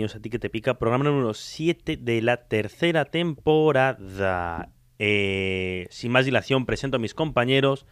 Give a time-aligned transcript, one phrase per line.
[0.00, 4.70] Bienvenidos a Ti que te pica, programa número 7 de la tercera temporada.
[4.98, 7.84] Eh, sin más dilación, presento a mis compañeros.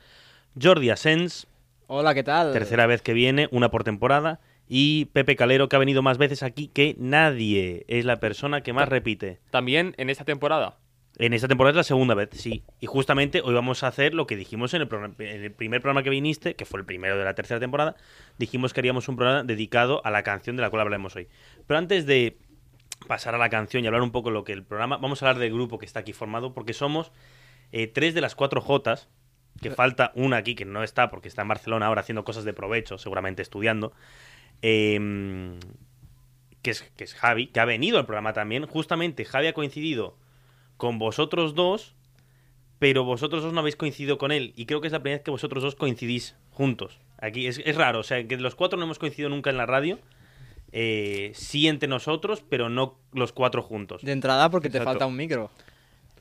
[0.58, 1.48] Jordi Asens,
[1.86, 2.54] Hola, ¿qué tal?
[2.54, 4.40] tercera vez que viene, una por temporada.
[4.66, 7.84] Y Pepe Calero, que ha venido más veces aquí que nadie.
[7.88, 9.40] Es la persona que más repite.
[9.50, 10.78] También en esta temporada.
[11.20, 12.62] En esta temporada es la segunda vez, sí.
[12.78, 15.80] Y justamente hoy vamos a hacer lo que dijimos en el, programa- en el primer
[15.80, 17.96] programa que viniste, que fue el primero de la tercera temporada.
[18.38, 21.26] Dijimos que haríamos un programa dedicado a la canción de la cual hablaremos hoy.
[21.66, 22.38] Pero antes de
[23.08, 25.40] pasar a la canción y hablar un poco lo que el programa, vamos a hablar
[25.40, 27.10] del grupo que está aquí formado, porque somos
[27.72, 29.08] eh, tres de las cuatro Jotas,
[29.60, 32.52] que falta una aquí que no está porque está en Barcelona ahora haciendo cosas de
[32.52, 33.92] provecho, seguramente estudiando.
[34.62, 35.58] em,
[36.62, 38.66] que, es, que es Javi, que ha venido al programa también.
[38.66, 40.16] Justamente Javi ha coincidido
[40.78, 41.94] con vosotros dos,
[42.78, 44.54] pero vosotros dos no habéis coincidido con él.
[44.56, 46.98] Y creo que es la primera vez que vosotros dos coincidís juntos.
[47.20, 49.66] Aquí es, es raro, o sea, que los cuatro no hemos coincidido nunca en la
[49.66, 49.98] radio.
[50.72, 54.02] Eh, sí entre nosotros, pero no los cuatro juntos.
[54.02, 55.50] De entrada porque te falta un micro.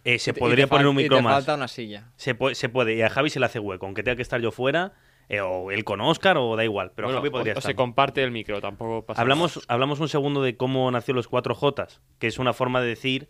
[0.03, 1.33] Eh, se Y y podría poner un y micro te más.
[1.35, 2.11] falta una silla.
[2.15, 4.39] Se puede, se puede, y a Javi se le hace hueco, aunque tenga que estar
[4.39, 4.93] yo fuera,
[5.27, 7.71] eh, o él con Oscar, o da igual, pero Bueno, Javi podría o, o estar.
[7.71, 11.53] se comparte el micro, tampoco pasa Hablamos, hablamos un segundo de cómo nació los cuatro
[11.53, 13.27] Jotas, que es una forma de decir,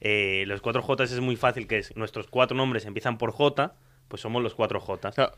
[0.00, 3.74] eh, los cuatro Jotas es muy fácil, que es nuestros cuatro nombres empiezan por J,
[4.08, 4.80] pues somos los cuatro
[5.12, 5.32] sea,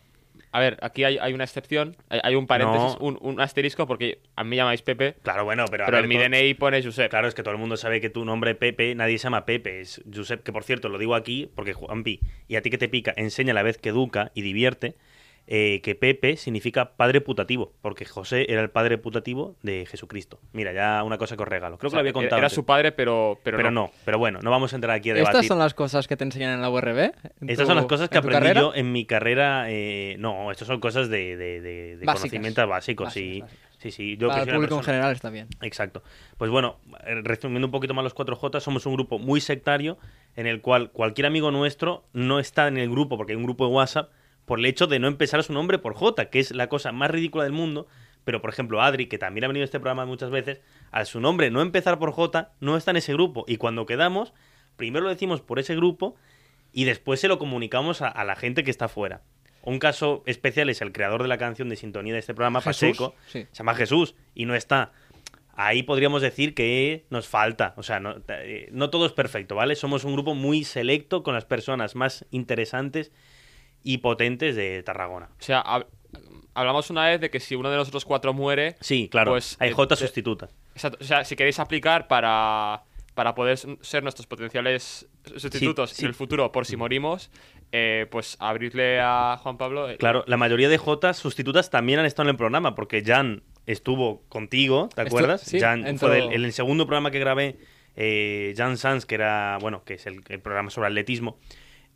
[0.51, 3.07] a ver, aquí hay, hay una excepción, hay, hay un paréntesis, No.
[3.07, 6.05] un, un asterisco, porque a mí me llamáis Pepe, Claro, bueno, pero, a pero ver,
[6.05, 7.11] en mi todo- DNI pone Josep.
[7.11, 9.81] Claro, es que todo el mundo sabe que tu nombre Pepe, nadie se llama Pepe,
[9.81, 12.89] es Josep, que por cierto, lo digo aquí porque Juanpi, y a ti que te
[12.89, 14.95] pica, enseña a la vez que educa y divierte,
[15.49, 20.39] eh, que Pepe significa padre putativo, porque José era el padre putativo de Jesucristo.
[20.53, 21.79] Mira, ya una cosa que os regalo.
[21.79, 22.37] Creo O que lo había contado.
[22.39, 22.55] Era antes.
[22.55, 23.91] su padre, pero, pero, pero no.
[24.05, 25.35] pero bueno, no vamos a entrar aquí a debatir.
[25.37, 26.99] ¿Estas son las cosas que te enseñan en la URB?
[27.41, 28.61] ¿En Estas tu- son las cosas que aprendí carrera?
[28.61, 29.67] yo en mi carrera.
[29.69, 32.31] eh, no, estas son cosas de, de, de- de Básicas.
[32.31, 33.13] conocimientos básicos.
[33.13, 33.79] sí, Básicas, básicas.
[33.83, 34.17] sí, sí.
[34.17, 35.49] Yo Para el público en general está bien.
[35.61, 36.03] Exacto.
[36.39, 39.99] Pues bueno, eh, resumiendo un poquito más los 4J, somos un grupo muy sectario
[40.37, 43.67] en el cual cualquier amigo nuestro no está en el grupo porque hay un grupo
[43.67, 44.11] de WhatsApp
[44.53, 47.11] por el hecho de no empezar su nombre por J, que es la cosa más
[47.11, 47.87] ridícula del mundo.
[48.23, 51.21] Pero, por ejemplo, Adri, que también ha venido a este programa muchas veces, al su
[51.21, 53.47] nombre no empezar por J, no está en ese grupo.
[53.49, 54.35] Y cuando quedamos,
[54.77, 56.17] primero lo decimos por ese grupo
[56.71, 59.23] y después se lo comunicamos a, a la gente que está fuera.
[59.63, 62.91] Un caso especial es el creador de la canción de sintonía de este programa, Jesús,
[62.91, 63.47] Pacheco, sí.
[63.53, 64.93] se llama Jesús y no está.
[65.55, 69.77] Ahí podríamos decir que nos falta, o sea, no, eh, no todo es perfecto, ¿vale?
[69.77, 73.13] Somos un grupo muy selecto con las personas más interesantes
[73.83, 75.29] y potentes de Tarragona.
[75.39, 75.87] O sea, hab-
[76.55, 79.71] hablamos una vez de que si uno de nosotros cuatro muere, Sí, claro, Pues, hay
[79.71, 80.55] eh, J de- sustitutas.
[80.75, 82.83] exacto, o sea, si queréis aplicar para,
[83.15, 86.03] para poder ser nuestros potenciales sustitutos sí.
[86.03, 87.31] en el futuro por si morimos,
[87.73, 89.89] eh, pues abrirle a Juan Pablo.
[89.89, 93.43] eh, Claro, la mayoría de J sustitutas también han estado en el programa, porque Jan
[93.67, 95.41] estuvo contigo, ¿te acuerdas?
[95.41, 97.57] sí, Jan entró- fue del- en el segundo programa que grabé,
[97.97, 101.39] eh, Jan Sanz, que era, bueno, que es el, el programa sobre atletismo,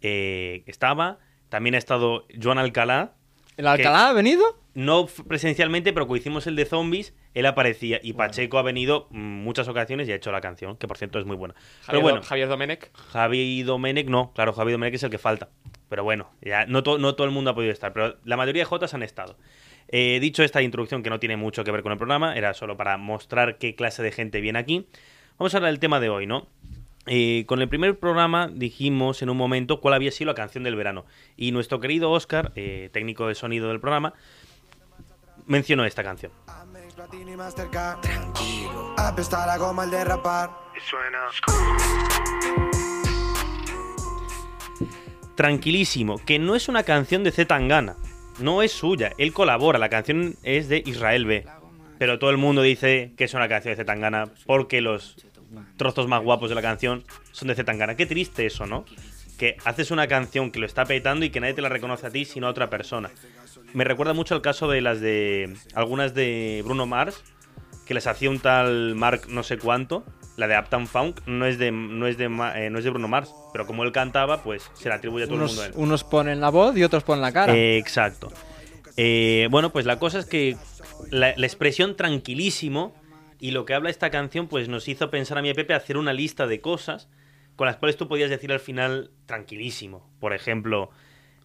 [0.01, 1.19] eh, estaba.
[1.49, 3.13] También ha estado Joan Alcalá,
[3.57, 4.45] ¿El Alcalá ha venido?
[4.75, 7.99] no presencialmente, pero cuando hicimos el de zombies, él aparecía.
[8.03, 11.25] Y Pacheco ha venido muchas ocasiones y ha hecho la canción, que por cierto es
[11.25, 11.55] muy buena.
[11.55, 12.91] Javier, Pero bueno, Do- Javier Domenech.
[12.95, 15.49] Javi Domenech no, claro, Javi Domenech es el que falta.
[15.89, 18.63] Pero bueno, ya no, to- no todo el mundo ha podido estar, pero la mayoría
[18.63, 19.39] de Jotas han estado.
[19.89, 22.77] Eh, dicho esta introducción que no tiene mucho que ver con el programa, era solo
[22.77, 24.87] para mostrar qué clase de gente viene aquí.
[25.39, 26.49] Vamos a hablar del tema de hoy, ¿no?
[27.07, 30.75] Eh, con el primer programa dijimos en un momento cuál había sido la canción del
[30.75, 31.05] verano.
[31.37, 34.15] Y nuestro querido Oscar, eh, técnico de sonido del programa,
[35.47, 36.33] mencionó esta canción.
[45.37, 47.97] Tranquilísimo, que no es una canción de Z Tangana,
[48.41, 51.47] no es suya, él colabora, la canción es de Israel B.
[51.99, 55.26] pero todo el mundo dice que es una canción de Zetangana porque los
[55.77, 57.97] trozos más guapos de la canción son de Zetangana.
[57.97, 58.85] Qué triste eso, ¿no?
[59.39, 62.11] Que haces una canción que lo está petando y que nadie te la reconoce a
[62.11, 63.11] ti sino a otra persona.
[63.75, 67.23] Me recuerda mucho al caso de las de algunas de Bruno Mars,
[67.87, 70.05] que les hacía un tal Mark no sé cuánto.
[70.37, 73.09] La de Uptown Funk no es de no es de eh, no es de Bruno
[73.09, 75.77] Mars, pero como él cantaba, pues se la atribuye a todo el mundo a Unos,
[75.77, 75.83] él.
[75.83, 77.55] unos ponen la voz y otros ponen la cara.
[77.57, 78.31] Eh, exacto.
[78.99, 80.57] Eh, bueno, pues la cosa es que
[81.11, 82.95] la, la expresión tranquilísimo
[83.47, 85.73] y lo que habla esta canción, pues nos hizo pensar a mí y a Pepe
[85.73, 87.09] hacer una lista de cosas
[87.55, 90.05] con las cuales tú podías decir al final tranquilísimo.
[90.19, 90.91] Por ejemplo,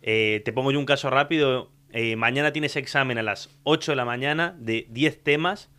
[0.02, 1.70] eh, te pongo yo un caso rápido.
[1.92, 5.70] eh, mañana tienes examen a las 8 de la mañana de 10 temas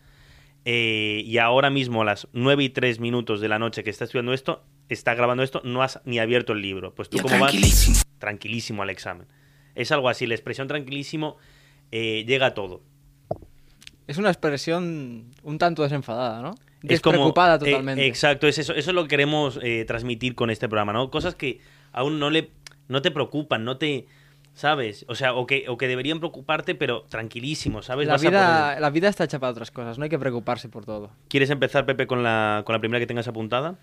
[0.63, 4.05] eh, y ahora mismo a las 9 y 3 minutos de la noche que está
[4.05, 6.95] estudiando esto, está grabando esto, no has ni abierto el libro.
[6.95, 7.51] Pues tú cómo vas
[8.19, 9.27] tranquilísimo al examen.
[9.75, 11.35] Es algo así, la expresión tranquilísimo
[11.91, 12.81] llega a todo.
[14.07, 16.51] Es una expresión un tanto desenfadada, ¿no?
[16.83, 18.05] Es como- Despreocupada eh, totalmente.
[18.05, 21.09] exacto, es eso, eso es lo que queremos eh, transmitir con este programa, ¿no?
[21.09, 21.59] Cosas que
[21.91, 22.49] aún no le
[22.89, 24.05] no te preocupan, no te
[24.53, 25.05] ¿sabes?
[25.07, 28.05] O sea, o que, o que deberían preocuparte, pero tranquilísimo, ¿sabes?
[28.07, 30.69] la, Vas vida, poder- la vida está hecha para otras cosas, no hay que preocuparse
[30.69, 31.09] por todo.
[31.29, 33.79] ¿Quieres empezar, Pepe, con la, con la primera que tengas apuntada?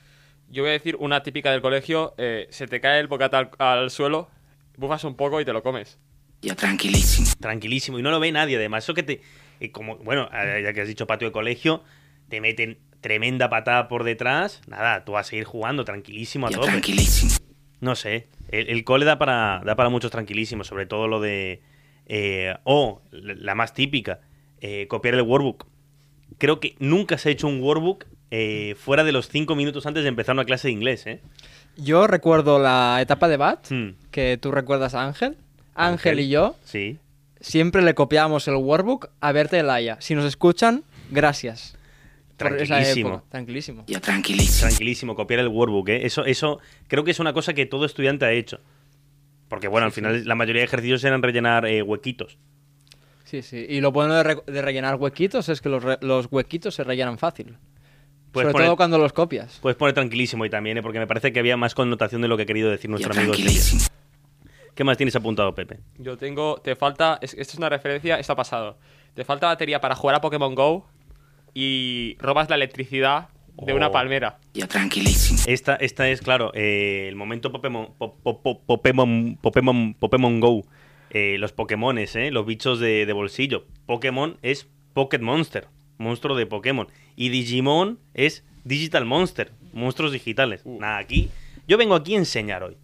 [0.48, 3.50] Yo voy a decir una típica del colegio, eh, se te cae el bocata al,
[3.58, 4.28] al suelo,
[4.76, 5.98] bufas un poco y te lo comes.
[7.40, 7.98] Tranquilísimo.
[7.98, 8.84] Y no lo ve nadie, además.
[8.84, 9.20] Eso que te.
[9.60, 11.82] Eh, como, bueno, ya que has dicho patio de colegio,
[12.28, 14.60] te meten tremenda patada por detrás.
[14.66, 16.66] Nada, tú vas a seguir jugando tranquilísimo a tope.
[17.80, 18.28] No sé.
[18.50, 21.62] El, el cole da para, da para muchos tranquilísimos, sobre todo lo de.
[22.06, 24.20] eh, o la la más típica,
[24.60, 25.66] eh, copiar el workbook.
[26.38, 30.02] Creo que nunca se ha hecho un workbook eh, fuera de los cinco minutos antes
[30.02, 31.20] de empezar una clase de inglés, ¿eh?
[31.76, 33.90] Yo recuerdo la etapa de BAT, Hmm.
[34.10, 35.36] que tú recuerdas a Ángel.
[35.74, 36.20] Ángel, Ángel.
[36.20, 36.98] y yo Sí.
[37.40, 39.96] Siempre le copiábamos el workbook a Berta y Laia.
[40.00, 41.76] Si nos escuchan, gracias.
[42.32, 43.08] esa Tranquilísimo.
[43.10, 43.24] época.
[43.30, 43.84] Tranquilísimo.
[44.60, 46.06] Tranquilísimo, copiar el workbook, ¿eh?
[46.06, 46.58] Eso, eso
[46.88, 48.60] creo que es una cosa que todo estudiante ha hecho.
[49.48, 52.38] Porque, bueno, al final la mayoría de ejercicios eran rellenar eh, huequitos.
[53.24, 53.66] Sí, sí.
[53.68, 56.84] Y lo bueno de, re- de rellenar huequitos es que los, re- los huequitos se
[56.84, 57.56] rellenan fácil.
[58.32, 59.58] Puedes Sobre poner, todo cuando los copias.
[59.60, 60.82] puedes poner tranquilísimo y también, ¿eh?
[60.82, 63.34] porque me parece que había más connotación de lo que ha querido decir nuestro amigo.
[63.34, 63.60] Sevilla.
[64.74, 65.78] ¿Qué más tienes apuntado, Pepe?
[65.98, 68.78] Yo tengo, te falta, es- esto es una referencia, esto ha pasado.
[69.14, 70.86] Te falta batería para jugar a Pokémon Go
[71.54, 73.28] y robas la electricidad
[73.66, 73.92] de una Oh.
[73.92, 74.38] palmera.
[75.46, 80.62] Esta, esta es, claro, eh, el momento Pokémon, po- po- po- Pokémon, Pokémon, Pokémon Go.
[81.12, 82.30] Eh, los Pokémones, ¿eh?
[82.30, 83.66] los bichos de, de bolsillo.
[83.86, 85.66] Pokémon es Pocket Monster,
[85.98, 86.86] monstruo de Pokémon.
[87.16, 90.62] Y Digimon es Digital Monster, monstruos digitales.
[90.64, 90.78] Uh.
[90.78, 91.28] Nada, aquí.
[91.66, 92.76] Yo vengo aquí a enseñar hoy.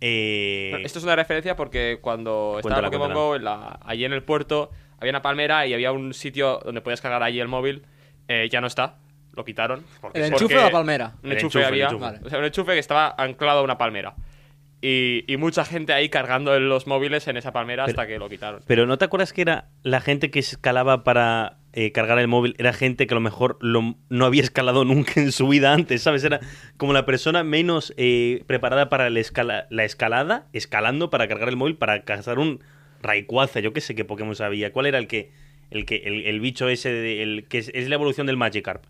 [0.00, 3.14] Eh, Esto es una referencia porque cuando estaba Pokémon cuéntala.
[3.14, 6.80] Go, en la- allí en el puerto, había una palmera y había un sitio donde
[6.80, 7.82] podías cargar allí el móvil.
[8.28, 8.96] Eh, ya no está,
[9.32, 9.84] lo quitaron.
[10.00, 11.12] porque- ¿El enchufe porque o la palmera?
[11.22, 11.84] Un enchufe, enchufe, el había.
[11.86, 12.00] enchufe.
[12.04, 12.18] Vale.
[12.24, 14.14] O sea, un enchufe que estaba anclado a una palmera.
[14.82, 18.28] Y, y mucha gente ahí cargando los móviles en esa palmera Pero- hasta que lo
[18.28, 18.60] quitaron.
[18.66, 22.54] Pero ¿no te acuerdas que era la gente que escalaba para eh, cargar el móvil?
[22.58, 26.02] Era gente que a lo mejor lo- no había escalado nunca en su vida antes,
[26.02, 26.24] ¿sabes?
[26.24, 26.40] Era
[26.76, 31.56] como la persona menos eh, preparada para la, escala- la escalada, escalando para cargar el
[31.56, 32.60] móvil, para cazar un
[33.02, 33.60] Rayquaza.
[33.60, 34.72] Yo qué sé qué Pokémon sabía.
[34.72, 35.30] ¿Cuál era el que
[35.70, 38.82] el que el, el bicho ese, de- el que es, es la evolución del Magikarp?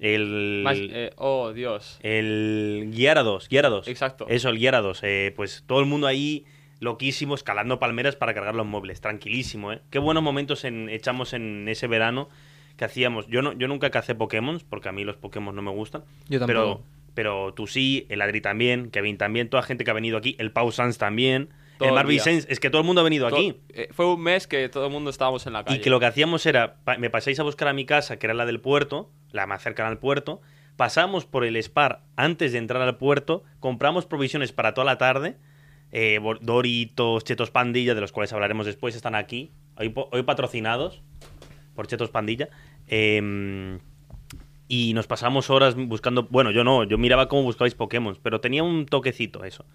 [0.00, 0.64] El...
[0.68, 1.98] Eh, oh, Dios.
[2.02, 3.86] El Gyarados, Gyarados.
[3.86, 4.26] Exacto.
[4.28, 5.00] Eso, el Gyarados.
[5.04, 6.44] eh, pues todo el mundo ahí
[6.82, 9.00] loquísimo, escalando palmeras para cargar los muebles.
[9.00, 9.80] Tranquilísimo, ¿eh?
[9.90, 12.28] Qué buenos momentos en- echamos en ese verano
[12.76, 13.26] que hacíamos.
[13.28, 16.02] Yo no, yo nunca cacé Pokémon, porque a mí los Pokémon no me gustan.
[16.28, 16.46] Yo tampoco.
[16.46, 16.82] Pero,
[17.14, 20.50] pero tú sí, el Adri también, Kevin también, toda gente que ha venido aquí, el
[20.50, 22.24] Pau Sans también, Todo el Marvin día.
[22.24, 23.60] Sainz, es que todo el mundo ha venido aquí.
[23.70, 25.78] eh, fue un mes que todo el mundo estábamos en la calle.
[25.78, 28.26] Y que lo que hacíamos era, pa- me pasáis a buscar a mi casa, que
[28.26, 30.40] era la del puerto, la más cercana al puerto,
[30.76, 35.36] pasamos por el Spar antes de entrar al puerto, compramos provisiones para toda la tarde,
[35.92, 41.02] eh, Doritos, Chetos Pandilla, de los cuales hablaremos después, están aquí, hoy, patrocinados
[41.74, 42.48] por Chetos Pandilla.
[42.88, 43.78] eh,
[44.72, 48.62] y nos pasamos horas buscando, bueno, yo no, yo miraba cómo buscabais Pokémon, pero tenía
[48.62, 49.66] un toquecito eso.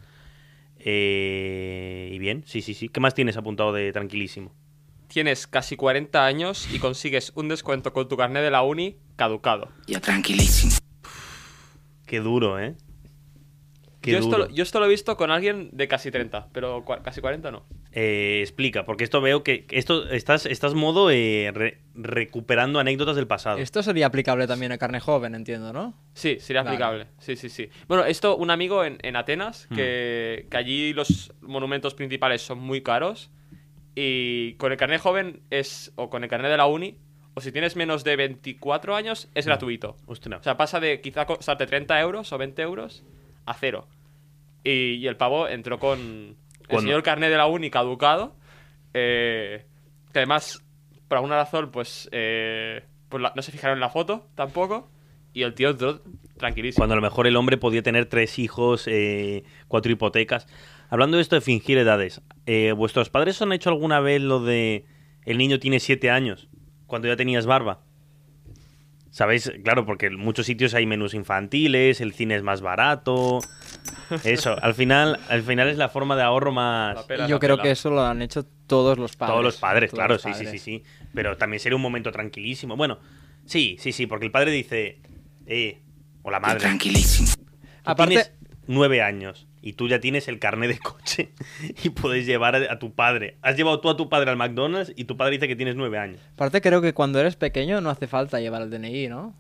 [0.80, 2.90] Eh, y bien, sí, sí, sí.
[2.90, 4.56] ¿Qué más tienes apuntado de tranquilísimo?
[5.08, 9.70] Tienes casi 40 años y consigues un descuento con tu carnet de la uni caducado.
[12.08, 12.76] Qué duro, ¿eh?
[14.08, 14.50] Qué Yo esto, duro.
[14.50, 17.66] yo esto lo he visto con alguien de casi 30, pero casi 40 no.
[17.92, 23.16] Eh, explica, porque esto veo que que esto estás, estás modo eh, re- recuperando anécdotas
[23.16, 23.58] del pasado.
[23.58, 25.94] Esto sería aplicable también a carne joven, entiendo, ¿no?
[26.14, 26.76] Sí, sería Vale.
[26.76, 27.08] aplicable.
[27.20, 27.70] Sí, sí, sí.
[27.88, 30.50] Bueno, esto, un amigo en, en Atenas, que, Hmm.
[30.50, 33.30] que allí los monumentos principales son muy caros.
[33.96, 36.98] Y con el carnet joven es, o con el carnet de la uni,
[37.34, 39.96] o si tienes menos de 24 años, es gratuito.
[40.06, 40.38] Hostia.
[40.38, 43.04] O sea, pasa de quizá costarte 30 euros o 20 euros
[43.46, 43.88] a cero.
[44.70, 46.00] Y, y el pavo entró con.
[46.70, 48.36] El señor carnet de la uni caducado.
[48.94, 49.66] eh,
[50.12, 50.64] que además,
[51.08, 52.10] por alguna razón, pues.
[52.12, 54.90] eh, pues la- no se fijaron en la foto tampoco.
[55.34, 56.02] Y el tío entró
[56.38, 56.82] tranquilísimo.
[56.82, 60.48] Cuando a lo mejor el hombre podía tener tres hijos, eh, cuatro hipotecas.
[60.90, 64.86] Hablando de esto de fingir edades, eh, ¿vuestros padres han hecho alguna vez lo de
[65.26, 66.50] el niño tiene siete años
[66.88, 67.82] cuando ya tenías barba?
[69.12, 69.52] ¿Sabéis?
[69.64, 73.40] Claro, porque en muchos sitios hay menús infantiles, el cine es más barato.
[74.24, 77.04] Eso, al final, al final es la forma de ahorro más...
[77.04, 77.64] Pela, yo creo pela.
[77.64, 79.34] que eso lo han hecho todos los padres.
[79.34, 80.84] Todos los padres, Todos claro, los sí, sí, sí, sí.
[81.14, 82.76] Pero también sería un momento tranquilísimo.
[82.76, 83.00] Bueno,
[83.46, 85.00] sí, sí, sí, porque el padre dice,
[85.46, 85.82] eh,
[86.24, 87.30] o la madre, Tranquilísimo.
[87.84, 88.32] Aparte- tienes
[88.68, 91.32] nueve años y tú ya tienes el carnet de coche
[91.84, 93.38] y puedes llevar a, tu padre.
[93.42, 95.98] Has llevado tú a tu padre al McDonald's y tu padre dice que tienes nueve
[95.98, 96.22] años.
[96.34, 99.36] Aparte creo que cuando eres pequeño no hace falta llevar el DNI, ¿no?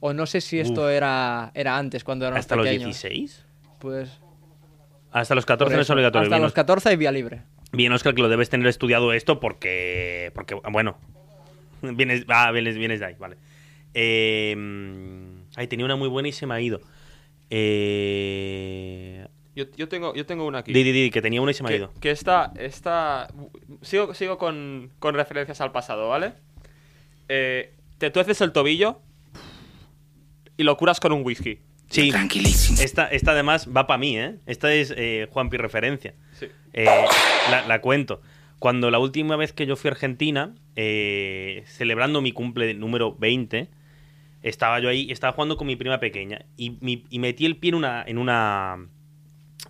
[0.00, 0.90] O no sé si esto Uf.
[0.90, 3.00] era, era antes, cuando éramos ¿Hasta los pequeños.
[3.00, 3.44] 16?
[3.86, 4.10] Pues...
[5.12, 5.92] Hasta los por 14 no es eso.
[5.92, 6.24] obligatorio.
[6.24, 7.42] Hasta Bien, los 14 hay vía libre.
[7.70, 10.32] Bien, Oscar, que lo debes tener estudiado esto porque.
[10.34, 10.98] Porque, bueno.
[11.82, 13.36] Vienes, ah, vienes, vienes de ahí, vale.
[13.94, 14.56] Eh,
[15.54, 16.80] ay, tenía una muy buena y se me ha ido.
[17.48, 19.24] Eh,
[19.54, 20.72] Yo, yo tengo, yo tengo una aquí.
[20.72, 21.92] di, di, di, que tenía una y se me ha ido.
[22.00, 23.28] que esta, esta...
[23.82, 26.32] Sigo, sigo con, con referencias al pasado, ¿vale?
[27.28, 29.00] Eh, te tueces el tobillo
[30.56, 31.60] y lo curas con un whisky.
[31.88, 32.78] Sí, Tranquilísimo.
[32.80, 34.36] esta, esta además va para mí, ¿eh?
[34.46, 36.14] Esta es eh, Juanpi referencia.
[36.32, 36.46] Sí.
[36.72, 36.84] Eh,
[37.50, 38.20] la, la cuento.
[38.58, 43.68] Cuando la última vez que yo fui a Argentina, eh, celebrando mi cumple número 20,
[44.42, 47.68] estaba yo ahí, estaba jugando con mi prima pequeña y, mi- y metí el pie
[47.70, 48.78] en una, en una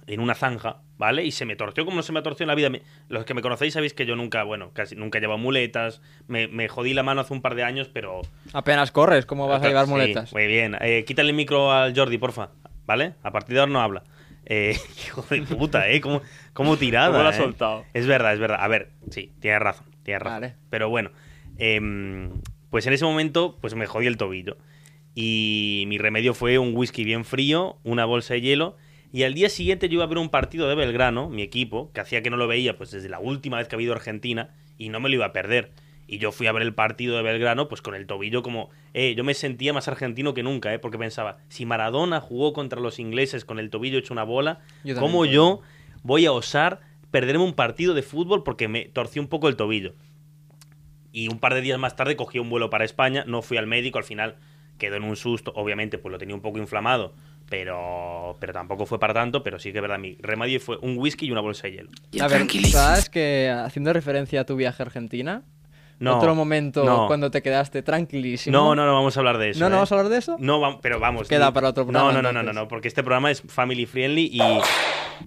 [0.07, 1.25] en una zanja, ¿vale?
[1.25, 2.71] Y se me torció como no se me ha torcido en la vida.
[2.71, 6.01] Me- los que me conocéis sabéis que yo nunca, bueno, casi nunca he llevado muletas.
[6.29, 8.23] Me, me jodí la mano hace un par de años, pero
[8.53, 10.33] Apenas corres, ¿cómo vas a llevar Sí, muletas?
[10.33, 10.77] muy bien.
[10.81, 12.51] Eh, quítale el micro al Jordi, porfa.
[12.87, 13.15] ¿Vale?
[13.23, 14.05] A partir de ahora no habla.
[14.45, 14.77] Eh,
[15.07, 16.01] hijo de puta, ¿eh?
[16.01, 16.23] ¿Cómo,
[16.53, 17.09] cómo tirada?
[17.09, 17.37] ¿Cómo lo ha eh?
[17.37, 17.85] soltado?
[17.95, 18.59] Es verdad, es verdad.
[18.61, 20.41] A ver, sí, tienes razón, tienes razón.
[20.43, 20.55] Vale.
[20.71, 21.11] Pero bueno,
[21.59, 22.31] em,
[22.71, 24.57] pues en ese momento, pues me jodí el tobillo.
[25.15, 28.77] Y mi remedio fue un whisky bien frío, una bolsa de hielo.
[29.17, 32.01] Y al día siguiente yo iba a ver un partido de Belgrano, mi equipo, que
[32.01, 34.51] hacía que no lo veía pues desde la última vez que había ido a Argentina,
[34.77, 35.73] y no me lo iba a perder.
[36.07, 38.69] Y yo fui a ver el partido de Belgrano, pues con el tobillo como...
[38.93, 40.79] Eh, yo me sentía más argentino que nunca, ¿eh?
[40.79, 44.97] Porque pensaba, si Maradona jugó contra los ingleses con el tobillo hecho una bola, Yo
[44.97, 45.63] ¿cómo yo
[46.03, 46.81] voy a osar
[47.11, 49.95] perderme un partido de fútbol porque me torcí un poco el tobillo?
[51.11, 53.67] Y un par de días más tarde cogí un vuelo para España, no fui al
[53.67, 54.37] médico, al final
[54.77, 57.15] quedó en un susto, obviamente pues lo tenía un poco inflamado,
[57.49, 60.97] pero, pero tampoco fue para tanto, pero sí que es verdad, mi remedio fue un
[60.99, 61.91] whisky y una bolsa de hielo.
[62.13, 62.83] Y A ver, tranquilísimo.
[62.83, 65.43] ¿sabes que haciendo referencia a tu viaje a Argentina?
[65.99, 67.07] No, Otro momento no.
[67.07, 68.53] cuando te quedaste tranquilísimo.
[68.55, 69.61] No, no, no vamos a hablar de eso.
[69.61, 69.79] ¿No, no ¿eh?
[69.79, 70.37] vamos a hablar de eso?
[70.39, 71.27] No, vam- pero vamos.
[71.27, 73.87] Queda para otro programa, No, no, no, no, no, no, porque este programa es family
[73.87, 74.41] friendly y,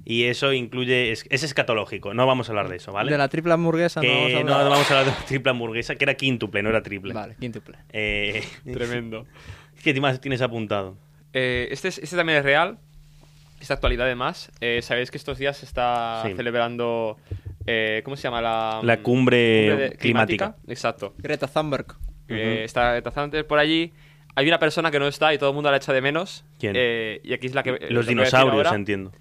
[0.06, 1.12] y eso incluye.
[1.12, 2.14] Es, es escatológico.
[2.14, 3.12] No vamos a hablar de eso, ¿vale?
[3.12, 4.64] De la triple hamburguesa no vamos a que hablar.
[4.66, 7.14] no vamos a hablar de la triple hamburguesa, que era quíntuple, no era triple.
[7.16, 7.78] Vale, quíntuple.
[7.92, 9.26] Eh, Tremendo.
[9.84, 10.98] ¿Qué más tienes apuntado?
[11.34, 12.78] Eh, este, es- este también es real.
[13.60, 14.52] Esta actualidad, además.
[14.62, 16.34] Eh, Sabéis que estos días se está Sí.
[16.36, 17.18] celebrando.
[17.72, 18.42] eh, ¿Cómo se llama?
[18.42, 19.38] La, La cumbre
[19.76, 20.56] de- climática.
[20.68, 21.14] Exacto.
[21.20, 21.86] Greta Thunberg.
[22.28, 23.94] Eh, está Greta Thunberg por allí.
[24.36, 26.46] Hay una persona que no está y todo el mundo la echa de menos.
[26.58, 26.74] ¿Quién?
[26.76, 27.72] Eh, y aquí es la que.
[27.74, 29.12] lo que Los dinosaurios, entiendo.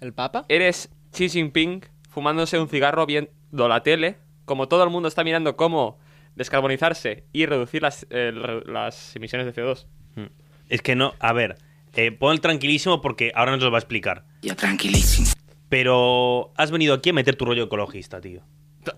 [0.00, 0.44] ¿El Papa?
[0.48, 4.16] Eres Xi Jinping fumándose un cigarro viendo la tele.
[4.46, 5.98] Como todo el mundo está mirando cómo
[6.36, 8.32] descarbonizarse y reducir las, eh,
[8.66, 9.86] las emisiones de CO2.
[10.16, 10.26] Mm.
[10.70, 11.56] Es que no, a ver,
[11.94, 14.24] eh, pon el tranquilísimo porque ahora nos lo va a explicar.
[14.40, 15.28] Ya tranquilísimo.
[15.68, 18.40] Pero has venido aquí a meter tu rollo ecologista, tío.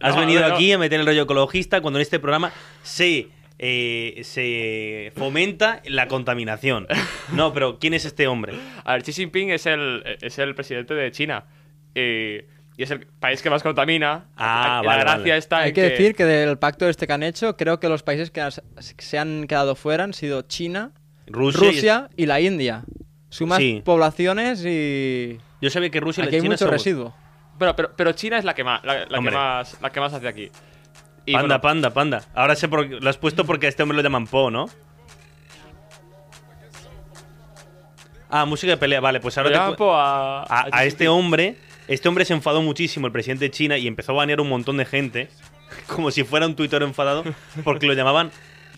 [0.00, 0.54] Has No, venido no, no.
[0.54, 2.52] aquí a meter el rollo ecologista cuando en este programa
[2.82, 6.86] se, eh, se fomenta la contaminación.
[7.32, 8.54] No, pero ¿quién es este hombre?
[8.84, 11.44] A ver, Xi Jinping es el, es el presidente de China.
[11.94, 14.28] eh, y es el país que más contamina.
[14.34, 15.36] Ah, la vale, gracia vale.
[15.36, 18.02] está Hay en que decir que del pacto este que han hecho, creo que los
[18.02, 20.92] países que has- se han quedado fuera han sido China,
[21.32, 21.62] Rusia.
[21.62, 22.84] y- Rusia y la India.
[23.30, 23.82] Sumas Sí.
[23.84, 27.14] poblaciones y Yo sabía que Rusia y aquí la hay China mucho somos- residuo.
[27.58, 30.12] Pero, pero, pero China es la que más, la, la que más, la que más
[30.12, 30.50] hace aquí.
[31.24, 32.22] Y Panda, bueno, panda, panda.
[32.34, 32.96] Ahora sé por qué.
[33.00, 34.66] Lo has puesto porque a este hombre lo llaman Po, ¿no?
[38.28, 39.00] Ah, música de pelea.
[39.00, 42.62] Vale, pues ahora le te po a, a, a este hombre, este hombre se enfadó
[42.62, 45.28] muchísimo, el presidente de China, y empezó a banear un montón de gente,
[45.86, 47.24] como si fuera un tuitero enfadado,
[47.62, 48.30] porque lo llamaban,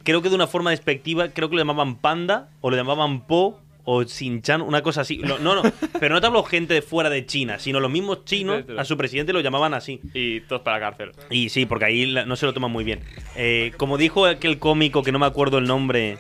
[0.05, 3.61] creo que de una forma despectiva, creo que lo llamaban panda, o lo llamaban po,
[3.87, 5.19] o Shin-chan, una cosa así.
[5.19, 5.61] No, no,
[6.01, 8.97] pero no te hablo gente de fuera de China, sino los mismos chinos a su
[8.97, 10.01] presidente lo llamaban así.
[10.15, 11.13] Y todos para la cárcel.
[11.31, 13.01] Y sí, porque ahí no se lo toman muy bien.
[13.37, 16.19] Eh, como dijo aquel cómico que no me acuerdo el nombre,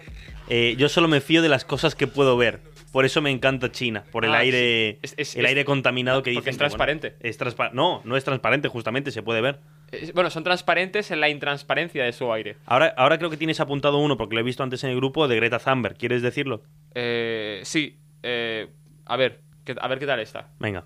[0.50, 2.60] eh, yo solo me fío de las cosas que puedo ver.
[2.92, 4.98] Por eso me encanta China, por el Ah, aire, sí.
[5.02, 6.50] Es- es- el es- aire contaminado que porque dicen.
[6.50, 7.16] es bueno, transparente.
[7.20, 9.58] es transpa- no, no es transparente, justamente, se puede ver.
[10.02, 12.56] Eh, Bueno, son transparentes en la intransparencia de su aire.
[12.66, 15.28] Ahora, ahora creo que tienes apuntado uno, porque lo he visto antes en el grupo,
[15.28, 15.96] de Greta Thunberg.
[15.96, 16.62] ¿Quieres decirlo?
[16.94, 18.68] Eh, sí, eh,
[19.06, 20.48] a ver, ¿qué- a ver qué tal está.
[20.58, 20.84] Venga.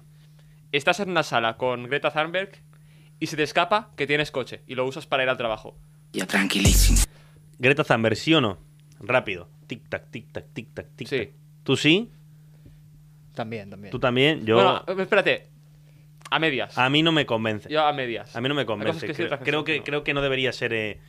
[0.72, 2.50] Estás en una sala con Greta Thunberg
[3.20, 5.76] y se te escapa que tienes coche y lo usas para ir al trabajo.
[6.12, 6.98] Ya tranquilísimo.
[7.58, 8.58] Greta Thunberg, ¿sí o no?
[9.00, 9.48] Rápido.
[9.68, 11.06] Tic-tac, tic-tac, tic-tac, tic-tac.
[11.08, 11.30] Sí.
[11.62, 12.10] ¿Tú sí?
[13.34, 13.90] También, también.
[13.92, 14.44] ¿Tú también?
[14.44, 14.54] Yo...
[14.56, 15.48] Bueno, espérate.
[16.30, 16.76] A medias.
[16.78, 17.68] A mí no me convence.
[17.68, 18.35] Yo a medias.
[18.37, 19.06] A mí no me convence.
[19.06, 19.85] que creo, que, no.
[19.85, 20.73] creo que no debería ser.
[20.73, 21.00] eh,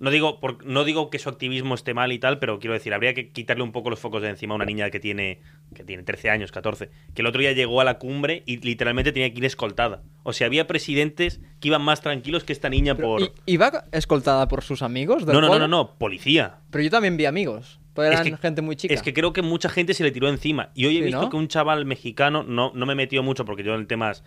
[0.00, 2.94] no, digo por- no digo que su activismo esté mal y tal, pero quiero decir,
[2.94, 5.40] habría que quitarle un poco los focos de encima a una niña que tiene,
[5.74, 6.88] que tiene 13 años, 14.
[7.14, 10.02] Que el otro día llegó a la cumbre y literalmente tenía que ir escoltada.
[10.22, 13.22] O sea, había presidentes que iban más tranquilos que esta niña Pero, por.
[13.22, 15.26] ¿i- ¿Iba escoltada por sus amigos?
[15.26, 16.58] del No, no, no, no, no, policía.
[16.70, 17.80] Pero yo también vi amigos.
[17.94, 18.94] Pero Es eran que- gente muy chica.
[18.94, 20.70] Es que creo que mucha gente se le tiró encima.
[20.76, 21.28] Y hoy he Sí, visto ¿no?
[21.30, 24.22] que un chaval mexicano, no, no me he metido mucho porque yo en temas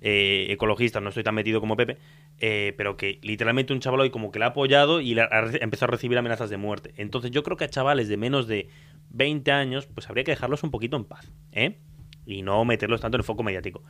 [0.00, 1.98] eh, ecologistas no estoy tan metido como Pepe,
[2.38, 5.50] eh, pero que literalmente un chaval hoy como que le ha apoyado y le ha,
[5.60, 6.92] empezado a recibir amenazas de muerte.
[6.96, 8.68] Entonces yo creo que a chavales de menos de
[9.10, 11.78] 20 años, pues habría que dejarlos un poquito en paz, ¿eh?
[12.26, 13.82] Y no meterlos tanto en el foco mediático.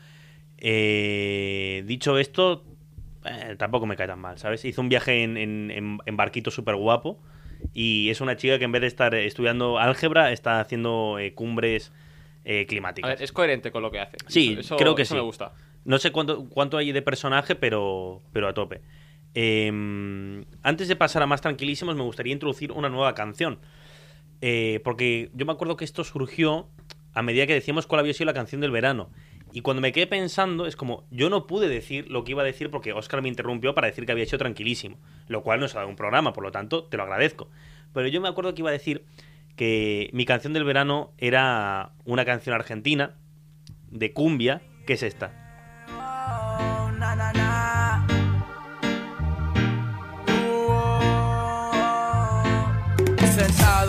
[0.58, 2.64] Eh, dicho esto,
[3.24, 4.64] eh, tampoco me cae tan mal, ¿sabes?
[4.64, 7.18] Hizo un viaje en, en- en- en barquito súper guapo
[7.74, 11.92] y es una chica que en vez de estar estudiando álgebra está haciendo cumbres
[12.44, 13.10] eh, A climáticas.
[13.10, 14.16] ver, es coherente con lo que hace.
[14.26, 15.18] Sí, eso- creo que eso sí.
[15.18, 15.52] me gusta.
[15.88, 18.82] No sé cuánto, cuánto hay de personaje, pero, pero a tope.
[19.32, 19.72] Eh,
[20.62, 23.58] antes de pasar a más tranquilísimos, me gustaría introducir una nueva canción.
[24.42, 26.68] Eh, porque yo me acuerdo que esto surgió
[27.14, 29.08] a medida que decíamos cuál había sido la canción del verano.
[29.50, 32.44] Y cuando me quedé pensando, es como, yo no pude decir lo que iba a
[32.44, 34.98] decir porque Oscar me interrumpió para decir que había sido tranquilísimo.
[35.26, 37.48] Lo cual nos ha dado un programa, por lo tanto, te lo agradezco.
[37.94, 39.06] Pero yo me acuerdo que iba a decir
[39.56, 43.14] que mi canción del verano era una canción argentina
[43.90, 45.47] de cumbia, que es esta.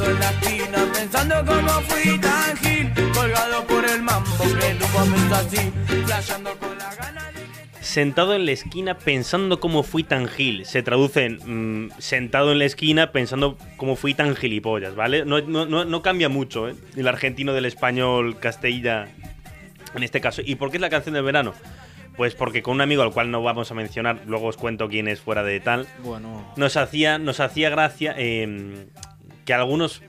[0.10, 5.72] En la esquina pensando cómo fui tan gil Colgado por el mambo que momento así
[6.06, 7.40] Flasheando con la gana de
[7.84, 10.66] Sentado en la esquina pensando cómo fui tan gil.
[10.66, 15.26] Se traduce en mm, sentado en la esquina pensando cómo fui tan gilipollas, ¿vale?
[15.26, 16.76] No, no- no- no cambia mucho, ¿eh?
[16.96, 19.08] El argentino del español castella
[19.96, 20.42] en este caso.
[20.46, 21.54] ¿Y por qué es la canción del verano?
[22.16, 25.08] Pues porque con un amigo al cual no vamos a mencionar, luego os cuento quién
[25.08, 26.54] es fuera de tal, Bueno.
[26.58, 28.86] nos hacía, nos hacía gracia eh,
[29.50, 30.04] que algunos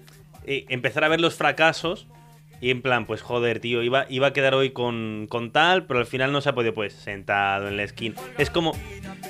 [0.45, 2.07] eh, empezar a ver los fracasos
[2.61, 5.99] y en plan, pues joder, tío, iba, iba a quedar hoy con, con tal, pero
[5.99, 8.17] al final no se ha podido, pues sentado en la esquina.
[8.37, 8.73] Es como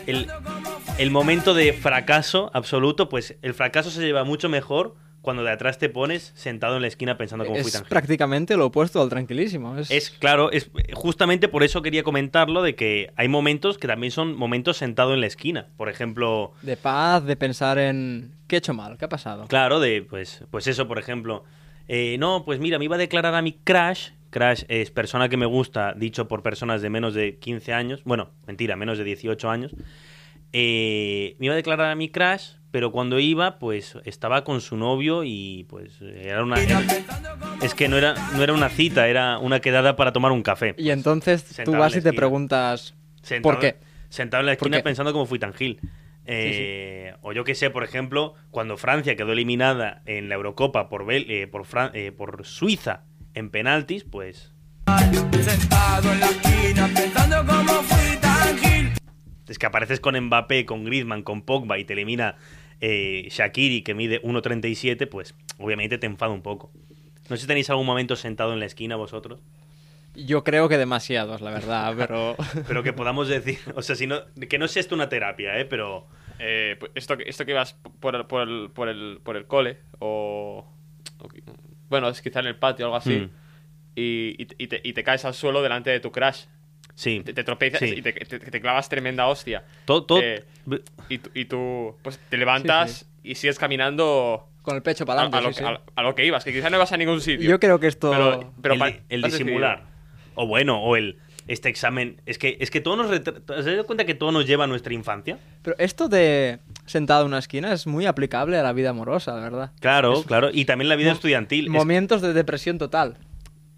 [0.09, 0.27] el,
[0.99, 5.79] el momento de fracaso absoluto, pues el fracaso se lleva mucho mejor cuando de atrás
[5.79, 7.89] te pones sentado en la esquina pensando cómo fui Es tan gil.
[7.91, 9.79] prácticamente lo opuesto al tranquilísimo.
[9.79, 14.11] Es, Es claro, es justamente por eso quería comentarlo de que hay momentos que también
[14.11, 15.69] son momentos sentado en la esquina.
[15.77, 19.47] Por ejemplo, de paz, de pensar en qué he hecho mal, qué ha pasado.
[19.47, 21.45] Claro, de pues, pues eso, por ejemplo.
[21.89, 24.11] Eh, no, pues mira, me iba a declarar a mi crush.
[24.31, 28.03] Crush es persona que me gusta, dicho por personas de menos de 15 años.
[28.05, 29.73] Bueno, mentira, menos de 18 años.
[30.53, 34.77] Eh, me iba a declarar a mi crush, pero cuando iba, pues estaba con su
[34.77, 36.61] novio y pues era una.
[36.61, 36.83] era-
[37.63, 40.75] es que no era, no era una cita, era una quedada para tomar un café.
[40.79, 42.21] Y entonces tú Sentado en vas la y te esquina.
[42.21, 43.77] preguntas Sentado- ¿por qué?
[44.09, 45.79] Sentado en la ¿Por esquina pensando cómo fui tan gil.
[46.27, 51.13] Eh, O yo que sé, por ejemplo, cuando Francia quedó eliminada en la Eurocopa por,
[51.13, 53.05] eh, eh, por Suiza
[53.35, 54.53] en penaltis, pues
[55.41, 57.45] Sentado en la esquina pensando
[57.83, 58.19] fui
[59.49, 62.37] es que apareces con Mbappé, con Griezmann, con Pogba y te elimina
[62.81, 66.71] Shakiri que mide 1.37, pues obviamente te enfada un poco.
[67.29, 69.43] No sé si tenéis algún momento sentado en la esquina vosotros,
[70.15, 72.37] Yo creo que demasiados, la verdad, pero...
[72.67, 75.65] pero que podamos decir, o sea, si no, que no sea esto una terapia, ¿eh?
[75.65, 76.07] pero
[76.39, 79.47] Eh, pues esto, que- esto que vas por el, por el, por el, por el
[79.47, 80.67] cole o,
[81.89, 83.17] Bueno, es quizá en el patio o algo así.
[83.21, 83.31] Mm.
[83.97, 86.45] Y, y te- y te, y te caes al suelo delante de tu crush.
[86.95, 87.23] sí.
[87.25, 87.95] Te, te tropiezas Sí.
[87.99, 89.65] y te, te- te clavas tremenda hostia.
[89.85, 90.45] Todo, todo- Eh,
[91.09, 95.23] y, tú- y tú pues te levantas y sigues caminando Con el pecho a, para
[95.23, 95.65] a lo, adelante.
[95.65, 97.49] a- a lo que ibas, que quizá no vas a ningún sitio.
[97.51, 98.11] Yo creo que esto...
[98.13, 98.75] Pero, pero
[99.09, 99.90] el, disimular.
[100.41, 102.21] O bueno, o el este examen.
[102.27, 103.11] Es que, es que todo nos.
[103.11, 105.39] retra- ¿Te has dado cuenta que todo nos lleva a nuestra infancia?
[105.63, 109.41] Pero esto de sentado en una esquina es muy aplicable a la vida amorosa, la
[109.43, 109.73] verdad.
[109.81, 110.51] Claro, claro.
[110.53, 111.67] Y también la vida estudiantil.
[111.67, 113.17] Es- Momentos de depresión total.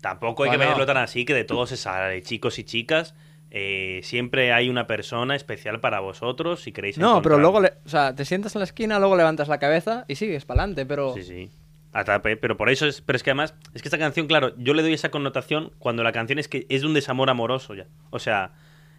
[0.01, 3.15] Tampoco hay que verlo tan así, que de todo se sale, chicos y chicas.
[3.55, 7.89] eh, siempre hay una persona especial para vosotros si queréis No, pero luego, le- o
[7.89, 11.13] sea, te sientas en la esquina, luego levantas la cabeza y sigues para adelante, pero...
[11.13, 11.51] Sí, sí.
[11.93, 13.01] A tape, pero por eso es.
[13.03, 16.03] Pero es que además, es que esta canción, claro, yo le doy esa connotación cuando
[16.03, 17.87] la canción es que es de un desamor amoroso ya.
[18.11, 18.53] O sea,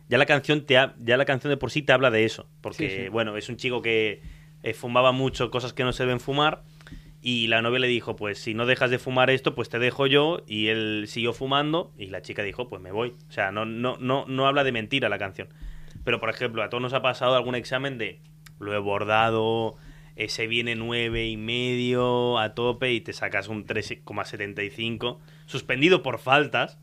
[0.09, 2.47] ya la canción te ha- ya la canción de por sí te habla de eso.
[2.61, 3.09] Porque, Sí, sí.
[3.09, 4.21] bueno, es un chico que
[4.61, 6.63] eh, fumaba mucho cosas que no se deben fumar.
[7.25, 10.05] Y la novia le dijo, pues si no dejas de fumar esto, pues te dejo
[10.07, 10.41] yo.
[10.45, 13.13] Y él siguió fumando y la chica dijo, pues me voy.
[13.29, 15.47] O sea, no, no, no, no habla de mentira la canción.
[16.03, 18.19] Pero, por ejemplo, a todos nos ha pasado algún examen de
[18.59, 19.77] lo he bordado,
[20.15, 25.17] eh, se viene nueve y medio a tope y te sacas un 3,75.
[25.45, 26.77] Suspendido por faltas,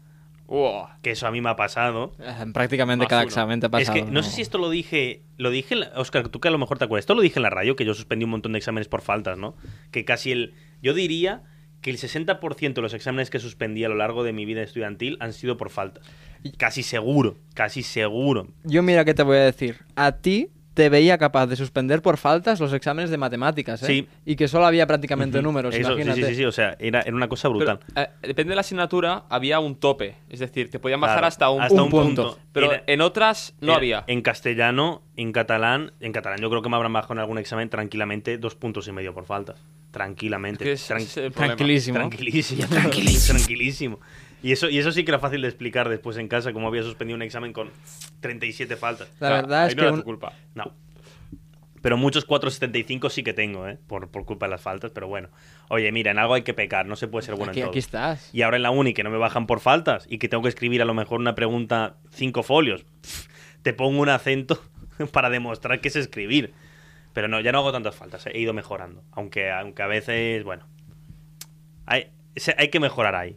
[0.46, 0.98] Uah.
[1.02, 2.12] que eso a mí me ha pasado.
[2.18, 3.28] Eh, Prácticamente Más cada uno.
[3.28, 3.96] examen te ha pasado.
[3.98, 6.48] es que no, sé si esto lo dije, lo dije, en la- Oscar, tú que
[6.48, 8.30] a lo mejor te acuerdas, esto lo dije en la radio, que yo suspendí un
[8.30, 9.54] montón de exámenes por faltas, ¿no?
[9.90, 11.42] Que casi el, yo diría
[11.80, 15.16] que el 60% de los exámenes que suspendí a lo largo de mi vida estudiantil
[15.20, 16.04] han sido por faltas.
[16.58, 18.48] Casi seguro, casi seguro.
[18.64, 19.78] Yo mira qué te voy a decir.
[19.96, 20.48] A ti
[20.80, 23.86] te veía capaz de suspender por faltas los exámenes de matemáticas, ¿eh?
[23.86, 24.08] Sí.
[24.24, 26.22] Y que solo había prácticamente números, Eso, imagínate.
[26.22, 27.80] sí, sí, sí, o sea, era, era una cosa brutal.
[27.94, 30.16] Pero, eh, depende de la asignatura, había un tope.
[30.30, 32.38] Es decir, te podían bajar Claro, hasta un, hasta un punto.
[32.52, 34.04] Pero En- en otras no Era- había.
[34.06, 37.68] En castellano, en catalán, en catalán yo creo que me habrán bajado en algún examen
[37.68, 39.60] tranquilamente dos puntos y medio por faltas.
[39.90, 40.64] Tranquilamente.
[40.64, 41.34] Que es- Tran- es.
[41.34, 41.98] Tranquilísimo.
[44.42, 46.82] Y eso, y eso sí que era fácil de explicar después en casa, cómo había
[46.82, 47.70] suspendido un examen con
[48.20, 49.08] 37 faltas.
[49.20, 50.32] La O sea, verdad es no que era un- tu culpa.
[50.54, 50.72] No.
[51.82, 53.78] Pero muchos 4.75 sí que tengo, ¿eh?
[53.86, 55.28] Por, por culpa de las faltas, pero bueno.
[55.70, 57.70] Oye, mira, en algo hay que pecar, no se puede ser bueno aquí, en todo.
[57.70, 58.28] aquí estás.
[58.34, 60.50] Y ahora en la uni que no me bajan por faltas y que tengo que
[60.50, 62.84] escribir a lo mejor una pregunta cinco folios,
[63.62, 64.62] te pongo un acento
[65.12, 66.52] para demostrar que es escribir.
[67.14, 69.02] Pero no, ya no hago tantas faltas, he ido mejorando.
[69.12, 70.66] Aunque, aunque a veces, bueno,
[71.86, 72.08] hay,
[72.58, 73.36] hay que mejorar ahí.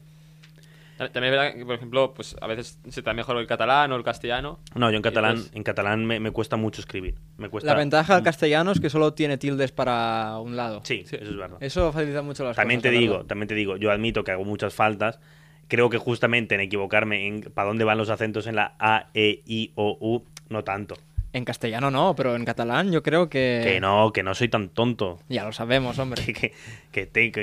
[1.11, 3.91] También es verdad que, por ejemplo, pues a veces se te da mejor el catalán
[3.91, 4.59] o el castellano.
[4.75, 7.15] No, yo en catalán, Entonces- en catalán me, me cuesta mucho escribir.
[7.37, 10.81] Me cuesta, La ventaja del castellano es que solo tiene tildes para un lado.
[10.83, 11.57] Sí, eso es verdad.
[11.59, 12.91] Eso facilita mucho las También cosas.
[12.91, 13.27] te digo, verdad.
[13.27, 15.19] también te digo, yo admito que hago muchas faltas.
[15.67, 19.41] Creo que justamente en equivocarme en para dónde van los acentos en la A, E,
[19.45, 20.95] I, O, U, no tanto.
[21.33, 23.61] En castellano no, pero en catalán yo creo que...
[23.63, 25.19] Que no, que no soy tan tonto.
[25.29, 26.23] Ya lo sabemos, hombre.
[26.23, 26.53] Que
[26.91, 27.41] que que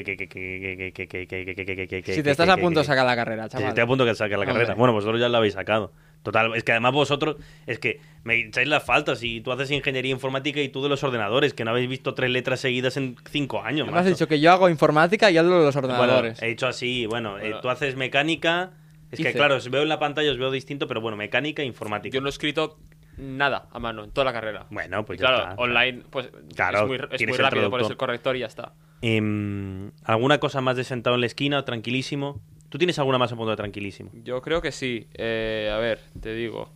[2.14, 3.64] Si te estás a punto de sacar la carrera, chaval.
[3.64, 4.74] Si estoy a punto de sacar la carrera.
[4.74, 5.90] Bueno, vosotros ya la habéis sacado.
[6.22, 10.12] Total, es que además vosotros, es que me echáis las faltas y tú haces ingeniería
[10.12, 13.62] informática y tú de los ordenadores, que no habéis visto tres letras seguidas en cinco
[13.62, 13.90] años.
[13.90, 16.40] Me has dicho que yo hago informática y algo de los ordenadores.
[16.42, 18.70] He hecho así, bueno, tú haces mecánica...
[19.10, 21.64] Es que claro, os veo en la pantalla, os veo distinto, pero bueno, mecánica e
[21.64, 22.14] informática.
[22.14, 22.78] Yo no he escrito
[23.20, 24.66] nada a mano en toda la carrera.
[24.70, 25.62] Bueno, pues ya claro, está.
[25.62, 28.72] online, pues Claro, es muy, es muy rápido, pones el corrector y ya está.
[29.02, 32.40] Em, ¿Alguna cosa más de sentado en la esquina, tranquilísimo?
[32.68, 34.10] ¿Tú tienes alguna más a punto de tranquilísimo?
[34.12, 35.08] Yo creo que sí.
[35.14, 36.72] Eh, a ver, te digo.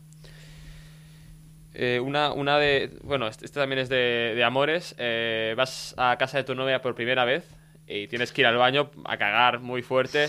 [1.74, 2.90] Eh, una, una de.
[3.02, 4.94] Bueno, este, este también es de, de amores.
[4.98, 7.48] Eh, vas a casa de tu novia por primera vez
[7.86, 10.28] y tienes que ir al baño a cagar muy fuerte.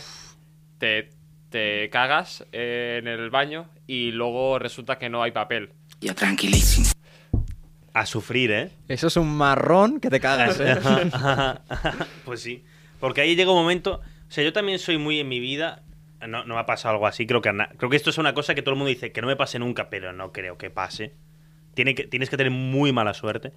[0.79, 1.09] Te,
[1.49, 5.71] te cagas eh, en el baño y luego resulta que no hay papel.
[6.01, 6.87] Ya tranquilísimo.
[7.93, 8.71] A sufrir, ¿eh?
[8.87, 10.75] Eso es un marrón que te cagas, ¿eh?
[12.25, 12.63] pues sí.
[12.99, 14.01] Porque ahí llega un momento.
[14.27, 15.83] O sea, yo también soy muy en mi vida.
[16.27, 17.25] No, no me ha pasado algo así.
[17.25, 19.27] Creo que, creo que esto es una cosa que todo el mundo dice que no
[19.27, 21.13] me pase nunca, pero no creo que pase.
[21.73, 23.53] Tiene que, tienes que tener muy mala suerte.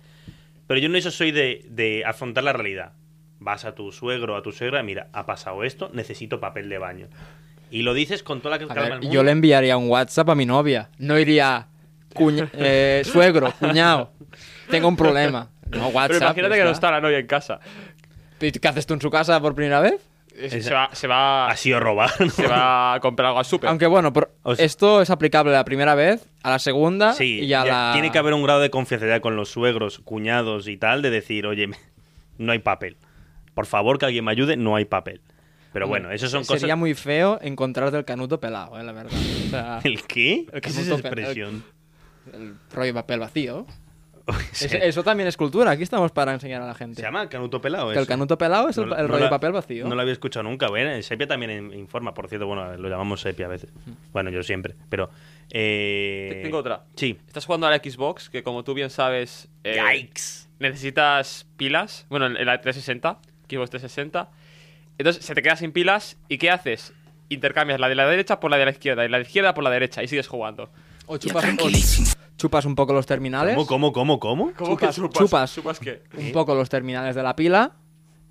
[0.66, 2.92] Pero yo en eso soy de, de afrontar la realidad.
[3.40, 6.78] Vas a tu suegro o a tu suegra, mira, ha pasado esto, necesito papel de
[6.78, 7.08] baño.
[7.70, 9.14] Y lo dices con toda la calma ver, del mundo.
[9.14, 10.90] yo le enviaría un WhatsApp a mi novia.
[10.98, 11.68] No iría,
[12.18, 14.12] cuña- eh, suegro, cuñado,
[14.70, 15.50] tengo un problema.
[15.70, 16.08] No, WhatsApp.
[16.08, 16.90] Pero imagínate que no está.
[16.90, 17.60] la novia en casa.
[18.40, 19.94] ¿Y ¿Qué haces tú en su casa por primera vez?
[20.50, 22.10] Se va, se va, Ha sido robar.
[22.20, 22.30] ¿no?
[22.30, 23.68] se va a comprar algo al súper.
[23.68, 27.40] Aunque bueno, por- O sea- esto es aplicable la primera vez, a la segunda Sí,
[27.40, 27.90] y a ya la...
[27.92, 31.44] tiene que haber un grado de confianza con los suegros, cuñados y tal, de decir,
[31.46, 31.68] oye,
[32.38, 32.96] no hay papel.
[33.54, 35.20] Por favor, que alguien me ayude, no hay papel.
[35.72, 36.78] Pero bueno, eso son Sería cosas...
[36.78, 39.12] muy feo encontrarte el canuto pelado, eh, la verdad.
[39.46, 40.46] O sea, ¿El qué?
[40.52, 41.64] El ¿Qué es esa expresión?
[42.34, 43.66] El rollo de papel vacío.
[44.52, 46.96] Es- eso también es cultura, aquí estamos para enseñar a la gente.
[46.96, 47.90] ¿Se llama canuto pelado?
[47.92, 49.88] Que el canuto pelado es el, No- el no rollo la- de papel vacío.
[49.88, 50.68] No lo había escuchado nunca.
[50.68, 52.46] Bueno, en Sepia también in- informa, por cierto.
[52.46, 53.70] Bueno, lo llamamos Sepia a veces.
[54.12, 54.74] Bueno, yo siempre.
[54.90, 55.08] Pero.
[55.50, 56.84] eh, Tengo otra.
[56.94, 57.18] Sí.
[57.26, 60.46] Estás jugando a la Xbox, que como tú bien sabes, eh, Yikes.
[60.58, 62.04] necesitas pilas.
[62.10, 64.28] Bueno, en en la 360, Xbox 360.
[64.98, 66.92] Entonces se te queda sin pilas y ¿qué haces?
[67.30, 69.52] intercambias la de la derecha por la de la izquierda y la de la izquierda
[69.54, 70.70] por la derecha y sigues jugando.
[71.06, 71.68] O chupas, o
[72.38, 73.54] chupas un poco los terminales.
[73.54, 74.52] ¿Cómo, cómo, cómo, cómo?
[74.56, 75.18] ¿Cómo Chupas- que chupas?
[75.18, 75.54] chupas.
[75.54, 76.02] ¿Chupas qué?
[76.16, 77.72] Un poco los terminales de la pila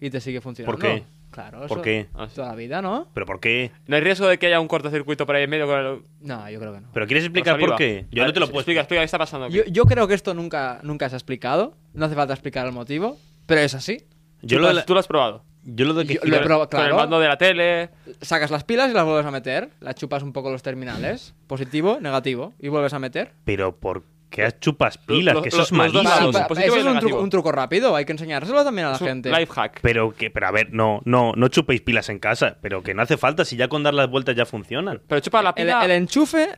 [0.02, 0.76] y te sigue funcionando.
[0.80, 1.04] ¿Por qué?
[1.30, 2.08] Claro, ¿Por eso qué?
[2.16, 2.28] Ah.
[2.34, 3.10] Toda la vida, ¿no?
[3.14, 3.70] ¿Pero por qué?
[3.86, 6.00] No hay riesgo de que haya un cortocircuito por ahí en medio con el...
[6.22, 6.88] No, yo creo que no.
[6.94, 8.08] ¿Pero quieres explicar por qué?
[8.12, 8.82] Yo no te lo puedo Explica, explicar.
[8.82, 9.58] explica, ¿qué está pasando aquí?
[9.58, 11.76] Yo, yo creo que esto nunca, nunca se ha explicado.
[11.94, 14.04] No hace falta explicar el motivo, pero es así.
[14.42, 15.44] Yo lo, la- ¿Tú lo has probado?
[15.70, 16.96] Yo lo de que Yo- gira- lo he probado, Con el claro.
[16.98, 17.90] mando de la tele...
[18.22, 19.70] Sacas las pilas y las vuelves a meter.
[19.82, 21.34] Las chupas un poco los terminales.
[21.48, 22.54] Positivo, negativo.
[22.60, 23.34] Y vuelves a meter.
[23.44, 25.36] Pero ¿por qué chupas pilas?
[25.36, 26.48] Lo- que eso lo- es malísimo.
[26.48, 27.96] positivo eso es un truco, un truco rápido.
[27.96, 29.30] Hay que enseñárselo también a la Es un gente.
[29.30, 29.80] life hack.
[29.82, 33.02] Pero que, pero a ver, no, no, no chupéis pilas en casa, pero que no
[33.02, 35.02] hace falta si ya con dar las vueltas ya funcionan.
[35.08, 35.84] Pero chupa la El, pila...
[35.86, 36.50] el enchufe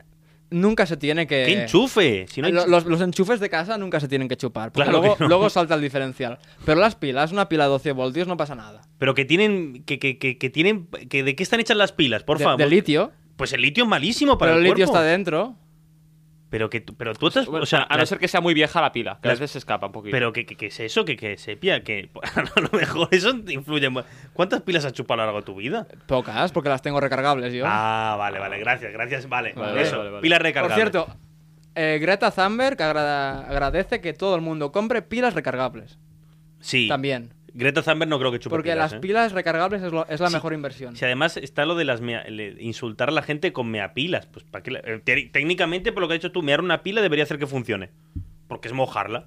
[0.50, 1.44] nunca se tiene que...
[1.46, 2.26] ¿Qué enchufe?
[2.28, 4.72] Si no hay Lo- chu- los, los enchufes de casa nunca se tienen que chupar.
[4.72, 5.28] Porque Claro que luego, no.
[5.28, 6.38] luego salta el diferencial.
[6.64, 8.82] Pero las pilas, una pila de 12 voltios, no pasa nada.
[8.98, 12.22] Pero que tienen, que, que, que, que tienen, que ¿de qué están hechas las pilas?
[12.24, 12.58] Por de, favor.
[12.58, 13.12] de litio.
[13.36, 14.98] Pues el litio es malísimo para Pero el el litio cuerpo.
[14.98, 15.56] está dentro.
[16.50, 18.54] Pero que, tú- pero tú estás, Bueno, o sea, a no ser que sea muy
[18.54, 20.10] vieja la pila, que a veces se escapa un poquito.
[20.10, 23.52] pero que, que, que es eso, que, que sepia, que a lo mejor eso te
[23.52, 23.88] influye.
[24.32, 25.86] ¿Cuántas pilas has chupado a lo largo de tu vida?
[26.06, 27.64] Pocas, porque las tengo recargables yo.
[27.68, 29.52] Ah, vale, vale, gracias, gracias, vale.
[29.54, 30.22] Vale, eso, vale, vale.
[30.22, 30.76] pilas Por recargables.
[30.76, 31.06] cierto,
[31.76, 35.98] eh, Greta Thunberg agrada- agradece que todo el mundo compre pilas recargables.
[36.58, 36.88] sí.
[36.88, 37.32] También.
[37.54, 39.00] Greta Thunberg no creo que chupe Porque pilas, las ¿eh?
[39.00, 40.34] pilas recargables es, lo- es la Sí.
[40.34, 40.96] mejor inversión.
[40.96, 44.44] Si además está lo de las mea- le- insultar a la gente con meapilas, pues
[44.44, 47.00] para qué la- eh, te- técnicamente por lo que has dicho tú, mear una pila
[47.02, 47.90] debería hacer que funcione,
[48.48, 49.26] porque es mojarla.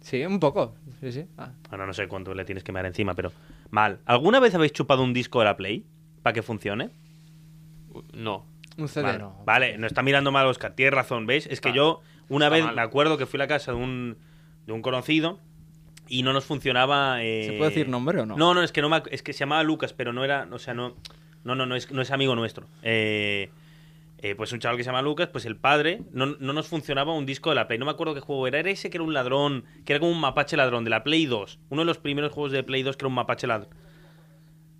[0.00, 0.74] Sí, un poco.
[1.00, 1.26] Sí, sí.
[1.36, 1.50] Ah.
[1.70, 3.32] Ahora no sé cuánto le tienes que mear encima, pero
[3.70, 3.98] mal.
[4.06, 5.84] ¿Alguna vez habéis chupado un disco de la Play
[6.22, 6.90] para que funcione?
[8.12, 8.46] No.
[8.78, 9.42] Un CD Vale, no.
[9.44, 11.46] vale, no está mirando mal Oscar, tienes razón, ¿veis?
[11.46, 12.74] Es que Ah, yo una vez mal.
[12.74, 14.18] me acuerdo que fui a la casa de un,
[14.66, 15.40] de un conocido
[16.08, 17.22] y no nos funcionaba.
[17.22, 18.36] eh, ¿Se puede decir nombre o no?
[18.36, 20.58] No, no, es que no me es que se llamaba Lucas, pero no era, o
[20.58, 20.96] sea, no,
[21.44, 22.66] no, no, no es, no es amigo nuestro.
[22.82, 23.50] Eh,
[24.18, 27.12] eh, pues un chaval que se llama Lucas, pues el padre, no, no nos funcionaba
[27.12, 27.78] un disco de la Play.
[27.78, 28.58] No me acuerdo qué juego era.
[28.58, 31.26] Era ese que era un ladrón, que era como un mapache ladrón, de la Play
[31.26, 31.58] 2.
[31.68, 33.68] Uno de los primeros juegos de Play 2 que era un mapache ladrón.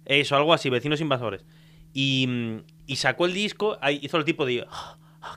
[0.06, 1.44] Eso, algo así, vecinos invasores.
[1.92, 2.28] Y,
[2.86, 4.66] y sacó el disco, hizo el tipo de...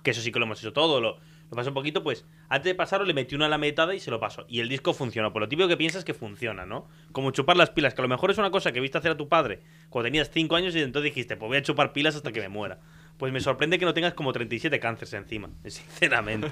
[0.03, 1.17] Que eso sí que lo hemos hecho todo, lo,
[1.49, 4.19] lo pasó un poquito, pues antes de pasarlo le metió una lametada y se lo
[4.19, 4.45] pasó.
[4.47, 5.33] Y el disco funcionó.
[5.33, 6.87] Por lo típico que piensas que funciona, ¿no?
[7.11, 9.17] Como chupar las pilas, que a lo mejor es una cosa que viste hacer a
[9.17, 12.31] tu padre cuando tenías 5 años y entonces dijiste, pues voy a chupar pilas hasta
[12.31, 12.79] que me muera.
[13.17, 16.51] Pues me sorprende que no tengas como 37 cánceres encima, sinceramente.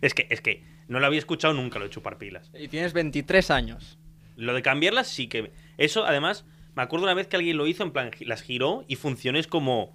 [0.00, 2.50] es, que, es que no lo había escuchado nunca lo de chupar pilas.
[2.58, 3.98] Y tienes 23 años.
[4.36, 5.52] Lo de cambiarlas sí que...
[5.76, 8.96] Eso, además, me acuerdo una vez que alguien lo hizo, en plan, las giró y
[8.96, 9.94] funcionó es como...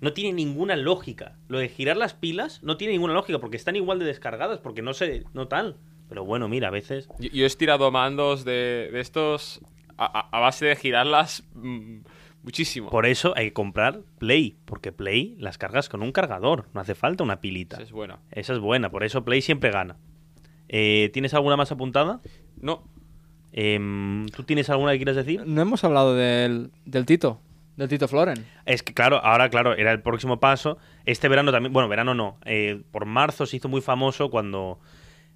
[0.00, 1.36] No tiene ninguna lógica.
[1.48, 4.82] Lo de girar las pilas no tiene ninguna lógica porque están igual de descargadas, porque
[4.82, 5.76] no sé, no tal.
[6.08, 7.08] Pero bueno, mira, a veces...
[7.18, 9.60] Yo, yo he estirado mandos de, de estos
[9.96, 11.98] a, a- a base de girarlas mm,
[12.44, 12.88] muchísimo.
[12.90, 16.94] Por eso hay que comprar Play, porque Play las cargas con un cargador, no hace
[16.94, 17.76] falta una pilita.
[17.76, 18.20] Esa es buena.
[18.30, 19.96] Esa es buena, por eso Play siempre gana.
[20.68, 22.20] Eh, ¿Tienes alguna más apuntada?
[22.60, 22.84] No,
[23.50, 25.42] Em, ¿Tú tienes alguna que quieras decir?
[25.46, 27.40] No hemos hablado del, del Tito.
[27.78, 28.44] Del Tito Floren.
[28.66, 30.78] Es que claro, ahora claro, era el próximo paso.
[31.06, 34.80] Este verano también, bueno, verano no, eh, por marzo se hizo muy famoso cuando,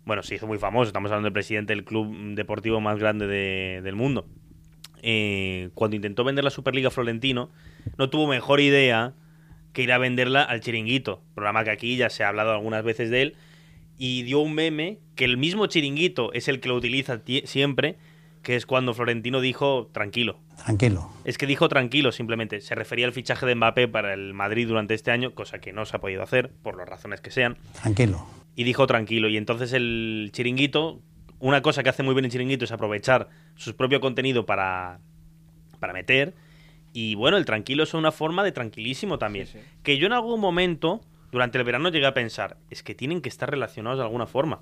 [0.05, 3.81] bueno, se hizo muy famoso, estamos hablando del presidente del club deportivo más grande de-
[3.83, 4.27] del mundo.
[5.03, 7.49] Eh, cuando intentó vender la Superliga Florentino,
[7.97, 9.15] no tuvo mejor idea
[9.73, 13.09] que ir a venderla al Chiringuito, programa que aquí ya se ha hablado algunas veces
[13.11, 13.37] de él,
[13.99, 17.99] y dio un meme que el mismo Chiringuito es el que lo utiliza siempre,
[18.43, 21.11] que es cuando Florentino dijo, tranquilo, Tranquilo.
[21.25, 22.61] es que dijo tranquilo, simplemente.
[22.61, 25.85] Se refería al fichaje de Mbappé para el Madrid durante este año, cosa que no
[25.87, 27.57] se ha podido hacer, por las razones que sean.
[27.81, 28.27] Tranquilo.
[28.57, 29.29] Y dijo tranquilo.
[29.29, 31.01] Y entonces el chiringuito,
[31.39, 34.99] una cosa que hace muy bien el chiringuito es aprovechar su propio contenido para,
[35.79, 36.35] para meter.
[36.93, 39.47] Y bueno, el tranquilo es una forma de tranquilísimo también.
[39.47, 39.65] Sí, sí.
[39.83, 41.01] Que yo en algún momento,
[41.31, 44.61] durante el verano, llegué a pensar, es que tienen que estar relacionados de alguna forma.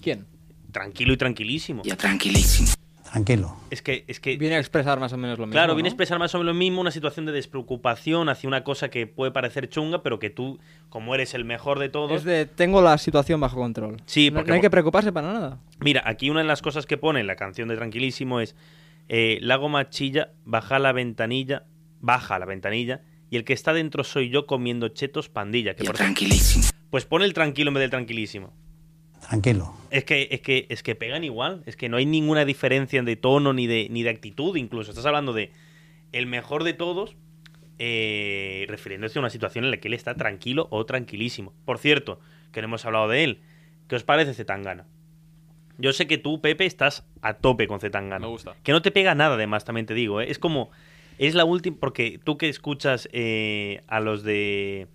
[0.00, 0.26] ¿Quién?
[0.70, 1.82] Tranquilo y tranquilísimo.
[3.10, 3.56] Tranquilo.
[3.70, 5.52] Es que, es que Viene a expresar más o menos lo mismo.
[5.52, 8.64] Claro, viene a expresar más o menos lo mismo, una situación de despreocupación hacia una
[8.64, 12.12] cosa que puede parecer chunga, pero que tú, como eres el mejor de todos...
[12.12, 13.96] Es de tengo la situación bajo control.
[14.06, 15.58] Sí, no, porque no hay que preocuparse para nada.
[15.80, 18.54] Mira, aquí una de las cosas que pone en la canción de Tranquilísimo es
[19.08, 21.64] eh, Lago Machilla, baja la ventanilla,
[22.00, 25.74] baja la ventanilla, y el que está dentro soy yo comiendo chetos pandilla.
[25.74, 25.96] Que por-
[26.90, 28.52] Pues pone el tranquilo en vez del tranquilísimo.
[29.28, 29.74] Tranquilo.
[29.90, 31.62] Es que, es que, es que pegan igual.
[31.66, 34.90] Es que no hay ninguna diferencia de tono ni de, ni de actitud, incluso.
[34.90, 35.52] Estás hablando de
[36.12, 37.14] el mejor de todos,
[37.78, 41.52] eh, refiriéndose a una situación en la que él está tranquilo o tranquilísimo.
[41.66, 42.20] Por cierto,
[42.52, 43.40] que no hemos hablado de él.
[43.86, 44.86] ¿Qué os parece Zetangana?
[45.76, 48.26] Yo sé que tú, Pepe, estás a tope con Zetangana.
[48.26, 48.56] Me gusta.
[48.62, 50.20] Que no te pega nada, además, también te digo.
[50.20, 50.30] ¿eh?
[50.30, 50.70] Es como.
[51.18, 54.86] Es la última, porque tú que escuchas eh, a los de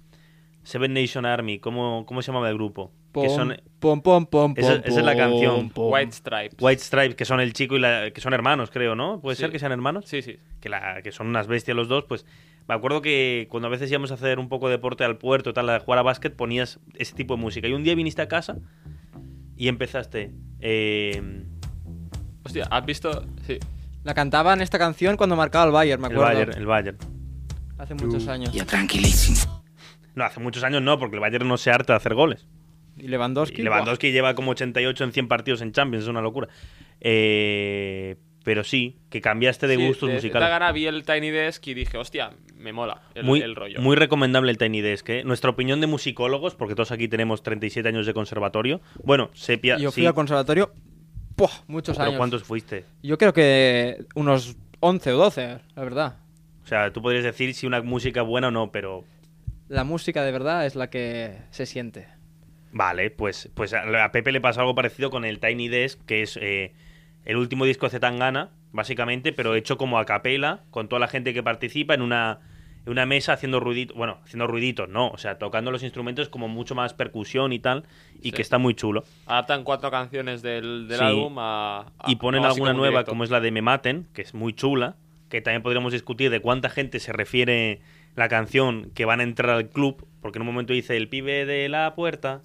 [0.63, 2.91] Seven Nation Army, ¿cómo, cómo se llamaba el grupo?
[3.21, 5.55] Que Pom, son pom, pom, pom, Esa- pom, esa es la canción.
[5.55, 5.91] pom, pom.
[5.93, 6.57] White Stripes.
[6.59, 8.11] White Stripes, que son el chico y la...
[8.11, 9.19] que son hermanos, creo, ¿no?
[9.21, 9.41] ¿Puede Sí.
[9.41, 10.05] ser que sean hermanos?
[10.07, 10.37] Sí, sí.
[10.59, 12.25] que, la, que son unas bestias los dos, pues
[12.67, 15.53] me acuerdo que cuando a veces íbamos a hacer un poco de deporte al puerto,
[15.53, 17.67] tal, a jugar a básquet, ponías ese tipo de música.
[17.67, 18.57] Y un día viniste a casa
[19.57, 20.31] y empezaste.
[20.59, 21.43] eh,
[22.45, 23.25] Hostia, ¿has visto?
[23.45, 23.59] Sí.
[24.03, 26.33] La cantaban esta canción cuando marcaba el Bayern, me el acuerdo.
[26.33, 26.97] Bayern, el Bayern.
[27.77, 28.53] Hace muchos años.
[30.15, 32.47] No, hace muchos años no, porque el Bayern no se harta de hacer goles.
[32.97, 33.61] Y Lewandowski.
[33.61, 36.47] Y Lewandowski lleva como 88 en 100 partidos en Champions, es una locura.
[37.01, 40.31] Eh, pero sí, que cambiaste de Sí, gustos de musicales.
[40.47, 43.79] cierta gana vi el Tiny Desk y dije, hostia, me mola el, muy, el rollo.
[43.81, 45.09] muy recomendable el Tiny Desk.
[45.09, 45.23] ¿eh?
[45.23, 48.81] Nuestra opinión de musicólogos, porque todos aquí tenemos 37 años de conservatorio.
[49.03, 49.77] Bueno, Sepia.
[49.77, 50.73] Yo fui sí, al conservatorio.
[51.35, 51.49] ¡puah!
[51.67, 52.17] muchos pero años.
[52.17, 52.85] ¿cuántos fuiste?
[53.01, 56.17] Yo creo que unos 11 o 12, la verdad.
[56.63, 59.03] O sea, tú podrías decir si una música es buena o no, pero.
[59.69, 62.07] La música de verdad es la que se siente.
[62.75, 66.37] Vale, pues, pues a Pepe le pasa algo parecido con el Tiny Desk, que es
[66.41, 66.73] eh,
[67.23, 71.33] el último disco de Zetangana, básicamente, pero hecho como a capela, con toda la gente
[71.35, 72.39] que participa en una,
[72.85, 73.95] en una mesa haciendo ruiditos.
[73.95, 75.09] Bueno, haciendo ruiditos, no.
[75.09, 77.83] O sea, tocando los instrumentos como mucho más percusión y tal,
[78.19, 78.31] y Sí.
[78.31, 79.03] que está muy chulo.
[79.27, 81.03] Adaptan cuatro canciones del, del Sí.
[81.05, 83.11] álbum a, a- y ponen alguna nueva, directo.
[83.11, 84.95] como es la de Me Maten, que es muy chula,
[85.29, 87.81] que también podríamos discutir de cuánta gente se refiere
[88.15, 91.45] la canción que van a entrar al club, porque en un momento dice el pibe
[91.45, 92.41] de la puerta.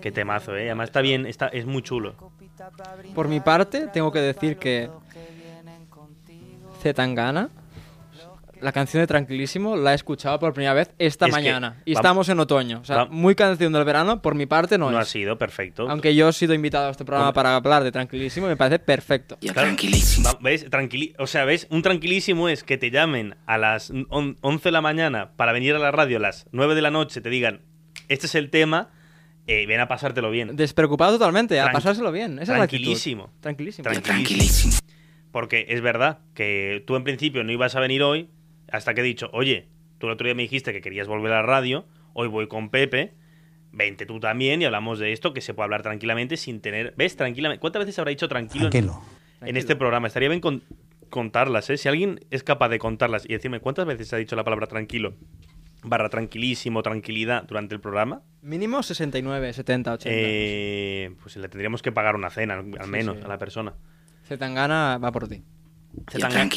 [0.00, 0.66] Qué temazo, eh.
[0.66, 2.14] Además está bien, está, es muy chulo.
[3.14, 4.90] Por mi parte, tengo que decir que
[6.80, 7.50] Zetangana,
[8.60, 11.82] la canción de Tranquilísimo, la he escuchado por primera vez esta Es que mañana.
[11.84, 12.80] Y estamos en otoño.
[12.80, 15.08] O sea, muy canción del verano, por mi parte no, No, ha es.
[15.08, 15.88] sido perfecto.
[15.88, 17.34] Aunque yo he sido invitado a este programa Hombre.
[17.36, 19.36] para hablar de Tranquilísimo, me parece perfecto.
[19.40, 19.70] Claro,
[20.26, 20.68] va- ¿Ves?
[20.70, 21.66] Tranquili o sea, ¿ves?
[21.70, 25.74] Un tranquilísimo es que te llamen a las on- 11 de la mañana para venir
[25.74, 27.60] a la radio a las 9 de la noche, te digan,
[28.08, 28.90] este es el tema,
[29.46, 30.56] eh, ven a pasártelo bien.
[30.56, 32.34] Despreocupado totalmente, a pasárselo bien.
[32.34, 33.30] Esa es la tranquilísimo.
[33.40, 33.90] Tranquilísimo.
[33.90, 34.72] Tranquilísimo.
[35.30, 38.30] Porque es verdad que tú en principio no ibas a venir hoy,
[38.76, 41.36] hasta que he dicho, oye, tú el otro día me dijiste que querías volver a
[41.36, 43.14] la radio, hoy voy con Pepe,
[43.72, 46.94] vente tú también y hablamos de esto, que se puede hablar tranquilamente sin tener...
[46.96, 47.16] ¿Ves?
[47.16, 47.60] Tranquilamente.
[47.60, 49.00] ¿Cuántas veces habrá dicho tranquilo en- Tranquilo.
[49.42, 50.06] en este programa?
[50.08, 50.62] Estaría bien con-
[51.10, 51.76] contarlas, ¿eh?
[51.76, 54.66] Si alguien es capaz de contarlas y decirme cuántas veces se ha dicho la palabra
[54.66, 55.14] tranquilo,
[55.82, 60.10] barra tranquilísimo, tranquilidad durante el programa, Mínimo 69, 70, 80.
[60.12, 63.22] eh, pues le tendríamos que pagar una cena, al menos, sí.
[63.24, 63.74] a la persona.
[64.26, 65.42] Zetangana va por ti.
[66.10, 66.48] Zetangana.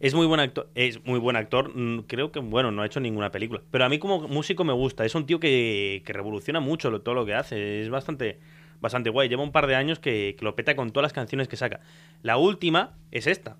[0.00, 1.72] Es muy buen actor, es muy buen actor.
[1.74, 4.72] mm, Creo que bueno, no ha hecho ninguna película, pero a mí como músico me
[4.72, 5.04] gusta.
[5.04, 7.82] Es un tío que, que revoluciona mucho lo- todo lo que hace.
[7.82, 8.38] Es bastante
[8.80, 9.28] bastante guay.
[9.28, 11.80] Lleva un par de años que, que lo peta con todas las canciones que saca.
[12.22, 13.56] La última es esta.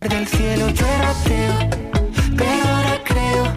[0.00, 1.58] Del cielo yo era ateo,
[2.36, 3.54] pero ahora creo.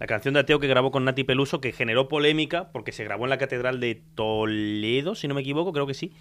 [0.00, 3.24] La canción de Ateo que grabó con Nati Peluso, que generó polémica porque se grabó
[3.24, 6.12] en la Catedral de Toledo, si no me equivoco, creo que sí.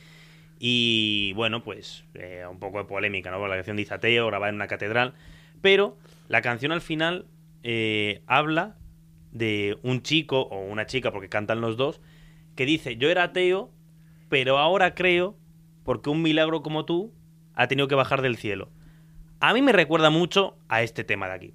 [0.59, 3.45] Y bueno, pues eh, un poco de polémica, ¿no?
[3.47, 5.13] La canción dice Ateo, grabada en una catedral.
[5.61, 7.25] Pero la canción al final
[7.63, 8.77] eh, habla
[9.31, 12.01] de un chico o una chica, porque cantan los dos,
[12.55, 13.71] que dice, yo era ateo,
[14.29, 15.37] pero ahora creo,
[15.83, 17.13] porque un milagro como tú
[17.53, 18.69] ha tenido que bajar del cielo.
[19.39, 21.53] A mí me recuerda mucho a este tema de aquí.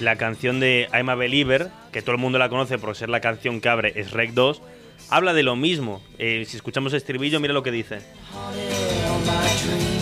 [0.00, 3.20] La canción de I'm a Believer, que todo el mundo la conoce por ser la
[3.20, 4.62] canción que abre es Rec 2,
[5.10, 6.02] habla de lo mismo.
[6.18, 7.96] Eh, si escuchamos el estribillo, mira lo que dice.
[8.34, 8.54] All
[9.26, 10.00] my dreams.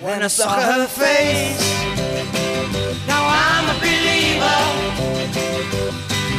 [0.00, 1.58] When I saw her face,
[3.08, 4.58] now I'm a believer.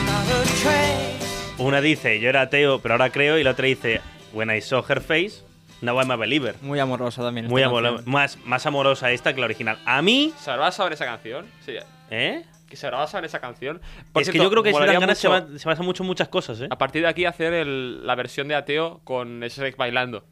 [0.05, 1.19] Not a trace.
[1.57, 3.99] Una dice, yo era ateo, pero ahora creo, y la otra dice,
[4.31, 5.43] When I saw her face,
[5.81, 6.55] now I'm a Believer.
[6.61, 7.45] Muy amorosa también.
[7.45, 7.85] esta Muy canción.
[7.85, 9.77] amorosa, más, más amorosa esta que la original.
[9.85, 11.45] A mí, ¿Se habrá basado en esa canción?
[11.65, 11.73] Sí.
[12.11, 12.43] ¿eh?
[12.67, 13.81] ¿Que se basado en esa canción?
[14.13, 16.07] Por es que yo creo que molaría Zetangana se, mucho ba- se basa mucho en
[16.07, 16.67] muchas cosas, ¿eh?
[16.69, 20.23] A partir de aquí hacer el- la versión de Ateo con Shrek bailando.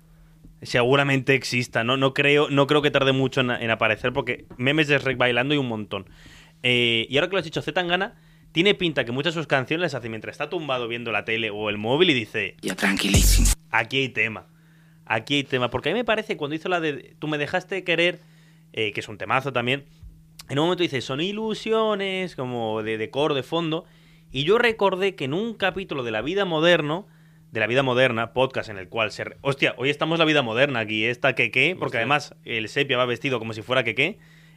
[0.61, 1.97] Seguramente exista, ¿no?
[1.97, 5.53] No creo, no creo que tarde mucho en, en aparecer porque memes de Shrek bailando
[5.53, 6.09] y un montón.
[6.63, 8.15] Eh, y ahora que lo has dicho, Zetangana
[8.51, 11.51] tiene pinta que muchas de sus canciones las hace mientras está tumbado viendo la tele
[11.51, 12.55] o el móvil y dice...
[12.61, 13.47] Ya tranquilísimo.
[13.69, 14.47] Aquí hay tema.
[15.09, 15.69] Aquí hay tema.
[15.69, 18.19] Porque a mí me parece cuando hizo la de Tú me dejaste querer,
[18.73, 19.85] eh, que es un temazo también,
[20.49, 23.85] en un momento dice, son ilusiones, como de, de coro, de fondo.
[24.31, 27.07] Y yo recordé que en un capítulo de La Vida Moderno,
[27.51, 29.23] de La Vida Moderna, podcast en el cual se...
[29.23, 31.99] re- Hostia, hoy estamos La Vida Moderna aquí, esta que porque Hostia.
[32.01, 33.93] además el sepia va vestido como si fuera que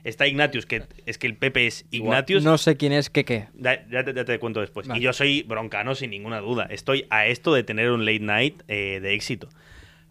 [0.03, 2.43] Está Ignatius, que es que el Pepe es Ignatius.
[2.43, 3.11] No sé quién es.
[3.53, 4.89] Da- Ya te, ya te cuento después.
[4.89, 4.99] Vale.
[4.99, 6.67] Y yo soy broncano sin ninguna duda.
[6.71, 9.49] Estoy a esto de tener un late night eh, de éxito.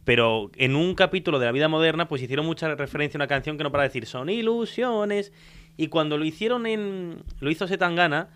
[0.10, 3.60] Pero en un capítulo de la vida moderna, pues hicieron mucha referencia a una canción
[3.60, 5.32] que no para decir son ilusiones.
[5.78, 7.22] Y cuando lo hicieron en.
[7.39, 8.30] Lo hizo Setangana,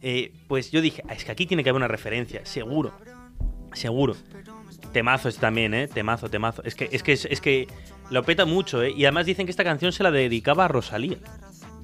[0.00, 2.94] eh, pues yo dije, "Ah, es que aquí tiene que haber una referencia, seguro.
[3.74, 4.16] Seguro.
[4.94, 5.88] Temazo este también, ¿eh?
[5.88, 6.62] Temazo, temazo.
[6.64, 7.68] Es que, es que, es, que
[8.08, 8.90] lo peta mucho, ¿eh?
[8.96, 11.18] Y además dicen que esta canción se la dedicaba a Rosalía.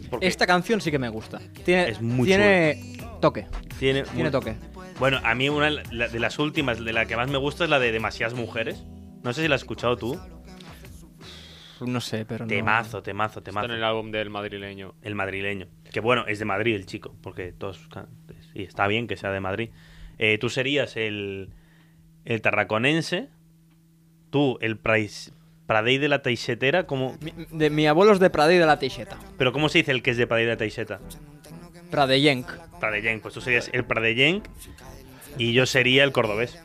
[0.08, 1.42] Porque Esta canción sí que me gusta.
[1.66, 3.44] Tiene, Es muy tiene toque.
[3.78, 4.54] tiene, Tiene muy- toque.
[4.98, 7.78] Bueno, a mí una de las últimas, de la que más me gusta es la
[7.78, 8.82] de Demasiadas Mujeres.
[9.22, 10.18] No sé si la has escuchado tú.
[11.80, 12.48] No sé, pero no.
[12.48, 13.66] Temazo, temazo, Está temazo.
[13.66, 14.94] en el álbum del madrileño.
[15.02, 15.66] El madrileño.
[15.90, 17.80] Que bueno, es de Madrid el chico, porque todos...
[18.54, 19.70] Y está bien que sea de Madrid.
[20.18, 21.50] Eh, tú serías el,
[22.26, 23.28] el tarraconense,
[24.30, 25.32] tú el prais-
[25.66, 27.16] Pradey de la Teixetera, como...
[27.22, 29.16] Mi, de, mi abuelo es de Pradey de la Teixeta.
[29.38, 31.00] Pero ¿cómo se dice el que es de Pradey de la Teixeta?
[31.90, 32.46] Pradeyenc.
[32.78, 34.44] Pradeyenc, pues tú serías el Pradeyenc
[35.38, 36.58] y yo sería el cordobés.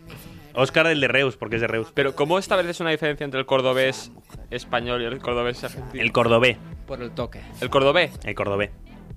[0.55, 1.91] Óscar el de Reus, porque es de Reus.
[1.93, 4.11] Pero ¿cómo estableces una diferencia entre el cordobés
[4.51, 6.03] español y el cordobés argentino?
[6.03, 7.41] El cordobé, Por el toque.
[7.61, 8.11] El cordobés.
[8.23, 8.71] el cordobé.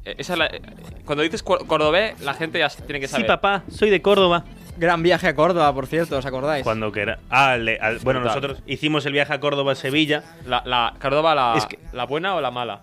[0.05, 0.61] Eh, esa es la- eh,
[1.05, 3.27] cuando dices cor- cordobés, la gente ya tiene que Sí, saber.
[3.27, 4.45] papá, soy de Córdoba.
[4.77, 6.63] Gran viaje a Córdoba, por cierto, ¿os acordáis?
[6.63, 7.19] Cuando que era.
[7.31, 8.41] Ah, el de- al- bueno, Brutal.
[8.43, 10.23] nosotros hicimos el viaje a Córdoba, Sevilla.
[10.47, 12.83] La, la Córdoba, la, Es que- la buena o la mala?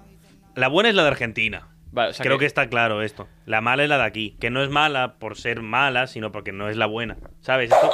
[0.56, 1.68] La buena es la de Argentina.
[1.93, 2.45] Vale, o sea Creo que...
[2.45, 3.30] está claro esto.
[3.45, 4.36] La mala es la de aquí.
[4.41, 7.16] Que no es mala por ser mala, sino porque no es la buena.
[7.39, 7.72] ¿Sabes?
[7.72, 7.89] Esto,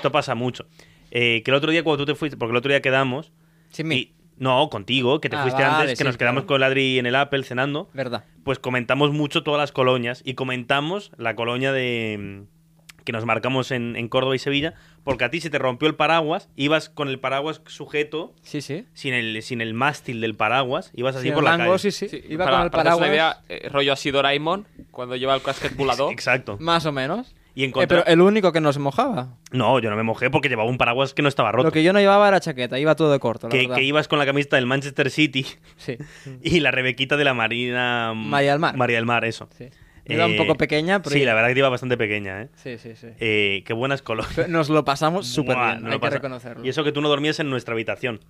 [0.00, 0.66] esto pasa mucho.
[1.10, 3.32] Eh, que el otro día, cuando tú te fuiste, porque el otro día quedamos.
[3.70, 3.96] Sin mí.
[3.96, 6.46] y- no, contigo, que te Ah, fuiste vale, antes, que sí, nos quedamos claro.
[6.46, 7.90] con Ladri en el Apple cenando.
[7.92, 8.24] Verdad.
[8.42, 10.22] Pues comentamos mucho todas las colonias.
[10.24, 12.16] Y comentamos la colonia de.
[12.46, 14.72] mm, que nos marcamos en, en Córdoba y Sevilla.
[15.04, 16.48] Porque a ti se te rompió el paraguas.
[16.56, 18.86] Ibas con el paraguas sujeto Sí, sí.
[18.94, 21.90] sin el, sin el mástil del paraguas, ibas así Sin por el la mango, calle.
[21.90, 22.08] sí, sí.
[22.08, 23.06] Sí, Iba para- con el para paraguas.
[23.06, 26.12] una idea, eh, rollo así Doraemon, cuando lleva el casquet volador.
[26.12, 26.56] Exacto.
[26.60, 27.34] Más o menos.
[27.54, 27.88] Y Eh, encontra...
[28.04, 29.36] pero el único que no se mojaba.
[29.52, 31.64] No, yo no me mojé porque llevaba un paraguas que no estaba roto.
[31.66, 33.76] Lo que yo no llevaba era chaqueta, iba todo de corto, la que, verdad.
[33.76, 35.46] que ibas con la camiseta del Manchester City
[35.76, 35.96] Sí,
[36.42, 38.12] y la Rebequita de la Marina...
[38.14, 38.76] María del Mar.
[38.76, 39.48] María del Mar, eso.
[39.56, 39.68] sí.
[40.06, 41.14] Iba un Eh, poco pequeña, pero...
[41.14, 42.48] Sí, la verdad que iba bastante pequeña, ¿eh?
[42.56, 43.08] Sí, sí, sí.
[43.20, 44.02] Eh, qué buenas.
[44.02, 46.64] Pero Nos lo pasamos súper bien, no hay que pasa- reconocerlo.
[46.64, 48.20] Y eso que tú no dormías en nuestra habitación.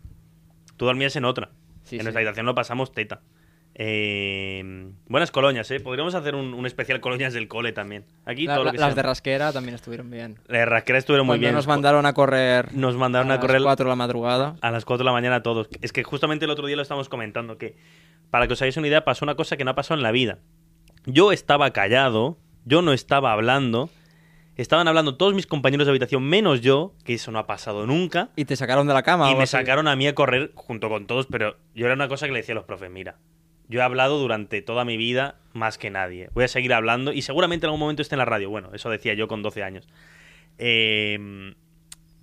[0.77, 1.51] Tú dormías en otra.
[1.85, 2.05] Sí, en sí.
[2.05, 3.21] nuestra habitación lo pasamos teta.
[3.83, 4.63] Eh,
[5.09, 5.81] buenas colonias, ¿eh?
[5.81, 8.05] Podríamos hacer un, un especial colonias del cole también.
[8.27, 10.35] Aquí La- todo la- lo que las de rasquera también estuvieron bien.
[10.49, 11.55] Las de rasquera estuvieron muy bien.
[11.55, 14.57] nos mandaron a correr Nos mandaron a, las correr 4 de la madrugada.
[14.61, 15.69] a las 4 de la mañana a todos.
[15.81, 17.77] Es que justamente el otro día lo estábamos comentando, que
[18.31, 20.13] para que os hagáis una idea, pasó una cosa que no ha pasado en la
[20.13, 20.39] vida.
[21.07, 23.89] Yo estaba callado, yo no estaba hablando,
[24.57, 28.29] estaban hablando todos mis compañeros de habitación, menos yo, que eso no ha pasado nunca,
[28.37, 29.31] Y te sacaron de la cama.
[29.31, 29.53] y me así.
[29.53, 32.41] sacaron a mí a correr junto con todos, pero yo era una cosa que le
[32.41, 33.17] decía a los profes, mira,
[33.71, 37.23] yo he hablado durante toda mi vida más que nadie, voy a seguir hablando y
[37.23, 39.89] seguramente en algún momento esté en la radio, bueno, eso decía yo con 12 años.
[40.59, 41.55] Eh,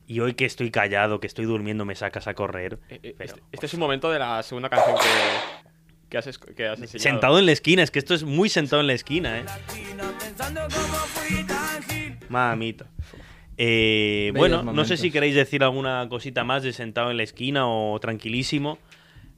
[0.05, 2.79] y hoy que estoy callado, que estoy durmiendo, me sacas a correr.
[2.89, 6.37] Eh, eh, pero- este, este es un momento de la segunda canción que, que, has,
[6.37, 7.03] que has enseñado.
[7.03, 9.45] Sentado en la esquina, es que esto es muy sentado en la esquina, ¿eh?
[12.29, 12.85] Mamita.
[13.57, 17.67] Eh, bueno, no sé si queréis decir alguna cosita más de sentado en la esquina
[17.67, 18.77] o tranquilísimo.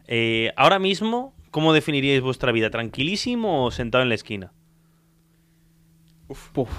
[0.08, 2.70] Eh, ahora mismo, ¿cómo definiríais vuestra vida?
[2.70, 4.52] ¿Tranquilísimo o sentado en la esquina?
[6.54, 6.70] Puf.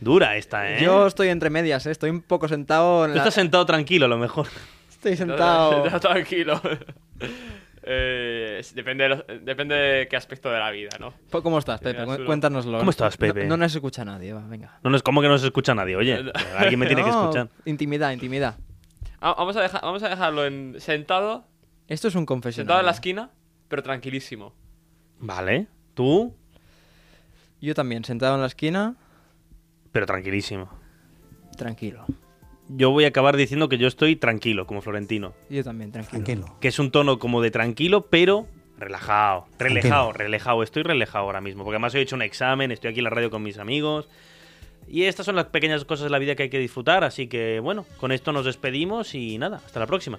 [0.00, 0.82] Dura esta, ¿eh?
[0.82, 1.90] Yo estoy entre medias, ¿eh?
[1.90, 3.22] estoy un poco sentado en Tú la...
[3.22, 4.48] estás sentado tranquilo, a lo mejor.
[4.88, 5.84] Estoy sentado...
[5.90, 6.60] Ya, tranquilo.
[7.84, 11.12] Eh, depende, de los- depende de qué aspecto de la vida, ¿no?
[11.30, 12.04] Pues, ¿Cómo estás, Pepe?
[12.24, 12.78] Cuéntanoslo.
[12.78, 13.44] ¿Cómo estás, No- Pepe?
[13.46, 14.78] No, nos escucha nadie, va, venga.
[14.84, 16.22] No, no es como que no se escucha nadie, oye.
[16.56, 17.48] Alguien me tiene que escuchar.
[17.64, 18.56] Intimidad, intimidad.
[19.20, 21.44] Ah, Vamos a, dejar, vamos a dejarlo en sentado,
[21.88, 22.66] Esto es un confesionario.
[22.68, 23.30] sentado en la esquina,
[23.72, 24.52] pero tranquilísimo.
[25.18, 25.66] Vale.
[25.94, 26.34] ¿Tú?
[27.62, 28.96] Yo también, sentado en la esquina,
[29.92, 30.68] Pero tranquilísimo.
[31.56, 32.04] tranquilo.
[32.68, 35.32] Yo voy a acabar diciendo que yo estoy tranquilo, como Florentino.
[35.48, 36.22] Yo también, tranquilo.
[36.22, 36.56] Tranquilo.
[36.60, 38.46] que es un tono como de tranquilo, pero
[38.76, 40.62] relajado, relajado, relajado.
[40.62, 43.30] Estoy relajado ahora mismo, porque además he hecho un examen, estoy aquí en la radio
[43.30, 44.06] con mis amigos.
[44.86, 47.58] Y estas son las pequeñas cosas de la vida que hay que disfrutar, así que
[47.58, 50.18] bueno, con esto nos despedimos y nada, hasta la próxima.